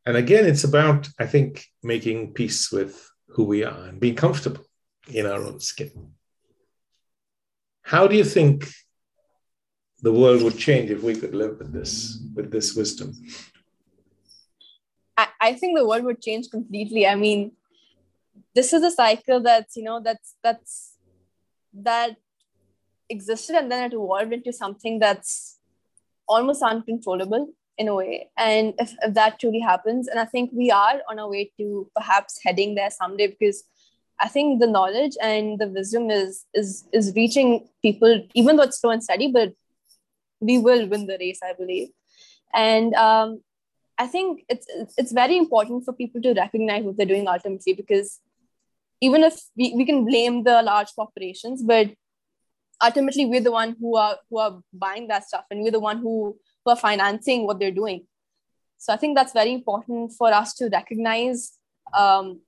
and 0.06 0.18
again, 0.18 0.46
it's 0.46 0.64
about, 0.64 1.08
I 1.20 1.28
think, 1.28 1.66
making 1.84 2.34
peace 2.34 2.72
with 2.72 3.10
who 3.30 3.44
we 3.44 3.64
are 3.64 3.84
and 3.86 4.00
being 4.00 4.16
comfortable 4.16 4.66
in 5.08 5.26
our 5.26 5.44
own 5.44 5.60
skin. 5.60 6.14
How 7.84 8.08
do 8.08 8.16
you 8.16 8.24
think 8.24 8.68
the 10.02 10.12
world 10.12 10.42
would 10.42 10.58
change 10.58 10.90
if 10.90 11.04
we 11.04 11.16
could 11.16 11.36
live 11.36 11.60
with 11.60 11.72
this, 11.72 12.20
with 12.36 12.52
this 12.52 12.76
wisdom? 12.76 13.14
I, 15.18 15.28
I 15.40 15.54
think 15.54 15.78
the 15.78 15.88
world 15.88 16.04
would 16.04 16.22
change 16.22 16.50
completely. 16.50 17.06
I 17.06 17.16
mean, 17.16 17.52
this 18.56 18.74
is 18.74 18.84
a 18.84 18.92
cycle 18.92 19.40
that's, 19.42 19.78
you 19.78 19.84
know, 19.84 20.02
that's 20.02 20.36
that's 20.44 20.91
that 21.74 22.18
existed 23.10 23.56
and 23.56 23.72
then 23.72 23.84
it 23.84 23.94
evolved 23.94 24.34
into 24.34 24.54
something 24.54 25.00
that's 25.00 25.58
almost 26.28 26.64
uncontrollable 26.64 27.50
in 27.78 27.88
a 27.88 27.96
way. 27.96 28.30
And 28.38 28.74
if, 28.80 28.94
if 29.02 29.14
that 29.14 29.40
truly 29.40 29.60
happens, 29.60 30.08
and 30.08 30.20
I 30.20 30.26
think 30.26 30.52
we 30.54 30.72
are 30.72 31.02
on 31.10 31.20
our 31.20 31.30
way 31.30 31.52
to 31.58 31.90
perhaps 31.96 32.40
heading 32.44 32.76
there 32.76 32.90
someday 32.90 33.28
because 33.28 33.64
I 34.20 34.28
think 34.28 34.60
the 34.60 34.68
knowledge 34.68 35.14
and 35.22 35.60
the 35.60 35.68
wisdom 35.68 36.12
is 36.12 36.46
is 36.54 36.86
is 36.94 37.14
reaching 37.16 37.68
people, 37.82 38.28
even 38.36 38.56
though 38.56 38.64
it's 38.64 38.80
slow 38.80 38.92
and 38.92 39.04
steady, 39.04 39.32
but 39.32 39.54
we 40.40 40.58
will 40.60 40.88
win 40.88 41.08
the 41.08 41.18
race, 41.20 41.40
I 41.44 41.54
believe. 41.54 41.90
And 42.54 42.94
um, 42.94 43.42
I 43.98 44.08
think 44.08 44.46
it's 44.48 44.68
it's 44.98 45.12
very 45.12 45.38
important 45.38 45.86
for 45.86 45.94
people 45.94 46.22
to 46.22 46.34
recognize 46.34 46.84
what 46.84 46.98
they're 46.98 47.06
doing 47.06 47.28
ultimately 47.28 47.74
because 47.74 48.20
even 49.02 49.24
if 49.24 49.40
we, 49.58 49.74
we 49.76 49.86
can 49.86 50.06
blame 50.06 50.44
the 50.44 50.62
large 50.62 50.94
corporations, 50.96 51.64
but 51.64 51.90
ultimately 52.82 53.26
we're 53.26 53.42
the 53.42 53.52
one 53.52 53.76
who 53.80 53.96
are 53.96 54.18
who 54.30 54.38
are 54.38 54.62
buying 54.74 55.08
that 55.08 55.28
stuff 55.28 55.46
and 55.52 55.62
we're 55.62 55.72
the 55.72 55.80
one 55.80 55.98
who 55.98 56.38
who 56.64 56.72
are 56.72 56.78
financing 56.78 57.46
what 57.46 57.60
they're 57.60 57.72
doing. 57.72 58.06
So 58.78 58.94
I 58.94 58.98
think 58.98 59.16
that's 59.16 59.34
very 59.34 59.54
important 59.54 60.14
for 60.14 60.34
us 60.34 60.54
to 60.56 60.70
recognize 60.72 61.54
um, 61.94 62.42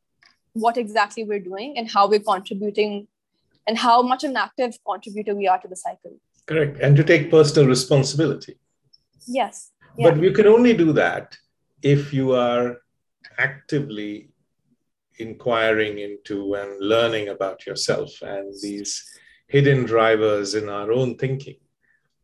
what 0.54 0.78
exactly 0.78 1.24
we're 1.24 1.40
doing 1.40 1.78
and 1.78 1.90
how 1.90 2.08
we're 2.08 2.20
contributing 2.20 3.08
and 3.68 3.78
how 3.78 4.02
much 4.02 4.24
of 4.24 4.32
an 4.32 4.38
active 4.38 4.78
contributor 4.88 5.36
we 5.36 5.48
are 5.48 5.60
to 5.60 5.68
the 5.68 5.76
cycle. 5.76 6.20
Correct. 6.46 6.80
And 6.82 6.98
to 6.98 7.04
take 7.04 7.30
personal 7.32 7.68
responsibility. 7.68 8.58
Yes. 9.28 9.72
Yeah. 9.98 10.10
But 10.10 10.22
you 10.22 10.32
can 10.32 10.48
only 10.48 10.74
do 10.74 10.92
that 10.94 11.38
if 11.82 12.14
you 12.14 12.34
are 12.34 12.78
actively 13.38 14.33
inquiring 15.20 16.00
into 16.00 16.56
and 16.56 16.80
learning 16.80 17.30
about 17.30 17.66
yourself 17.66 18.22
and 18.22 18.54
these 18.62 19.04
hidden 19.48 19.86
drivers 19.86 20.56
in 20.56 20.70
our 20.70 20.92
own 20.92 21.18
thinking 21.18 21.56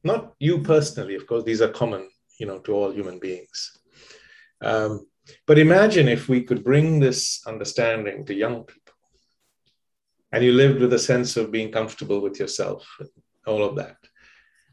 not 0.03 0.33
you 0.39 0.59
personally, 0.59 1.15
of 1.15 1.27
course, 1.27 1.43
these 1.43 1.61
are 1.61 1.69
common, 1.69 2.09
you 2.39 2.45
know, 2.45 2.59
to 2.59 2.73
all 2.73 2.91
human 2.91 3.19
beings. 3.19 3.77
Um, 4.61 5.07
but 5.45 5.59
imagine 5.59 6.07
if 6.07 6.27
we 6.29 6.43
could 6.43 6.63
bring 6.63 6.99
this 6.99 7.45
understanding 7.45 8.25
to 8.25 8.33
young 8.33 8.63
people 8.63 8.93
and 10.31 10.43
you 10.43 10.53
lived 10.53 10.79
with 10.79 10.93
a 10.93 10.99
sense 10.99 11.37
of 11.37 11.51
being 11.51 11.71
comfortable 11.71 12.21
with 12.21 12.39
yourself, 12.39 12.87
all 13.45 13.63
of 13.63 13.75
that. 13.75 13.97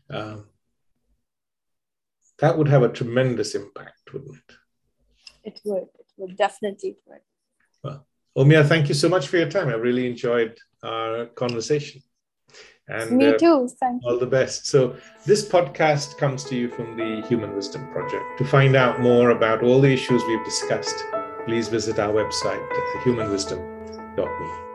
Um, 0.09 0.47
that 2.39 2.57
would 2.57 2.69
have 2.69 2.83
a 2.83 2.93
tremendous 2.93 3.55
impact, 3.55 4.13
wouldn't 4.13 4.37
it? 4.37 4.55
It 5.45 5.61
would. 5.65 5.89
It 5.99 6.07
would 6.17 6.37
definitely. 6.37 6.97
Would. 7.07 7.21
Well, 7.83 8.07
Omia, 8.37 8.67
thank 8.67 8.89
you 8.89 8.95
so 8.95 9.09
much 9.09 9.29
for 9.29 9.37
your 9.37 9.49
time. 9.49 9.69
I 9.69 9.75
really 9.75 10.07
enjoyed 10.09 10.59
our 10.83 11.27
conversation. 11.27 12.03
And 12.89 13.17
me 13.17 13.29
uh, 13.29 13.39
too. 13.39 13.69
Thank 13.81 14.05
all 14.05 14.19
the 14.19 14.27
best. 14.27 14.67
So, 14.67 14.97
this 15.25 15.47
podcast 15.47 16.19
comes 16.19 16.45
to 16.45 16.55
you 16.55 16.69
from 16.69 16.97
the 16.97 17.27
Human 17.27 17.55
Wisdom 17.55 17.91
Project. 17.91 18.25
To 18.39 18.45
find 18.45 18.77
out 18.77 19.01
more 19.01 19.31
about 19.31 19.65
all 19.65 19.81
the 19.81 19.93
issues 19.93 20.23
we've 20.29 20.45
discussed, 20.45 21.05
please 21.47 21.69
visit 21.69 21.99
our 21.99 22.13
website, 22.13 22.65
humanwisdom.me. 23.03 24.66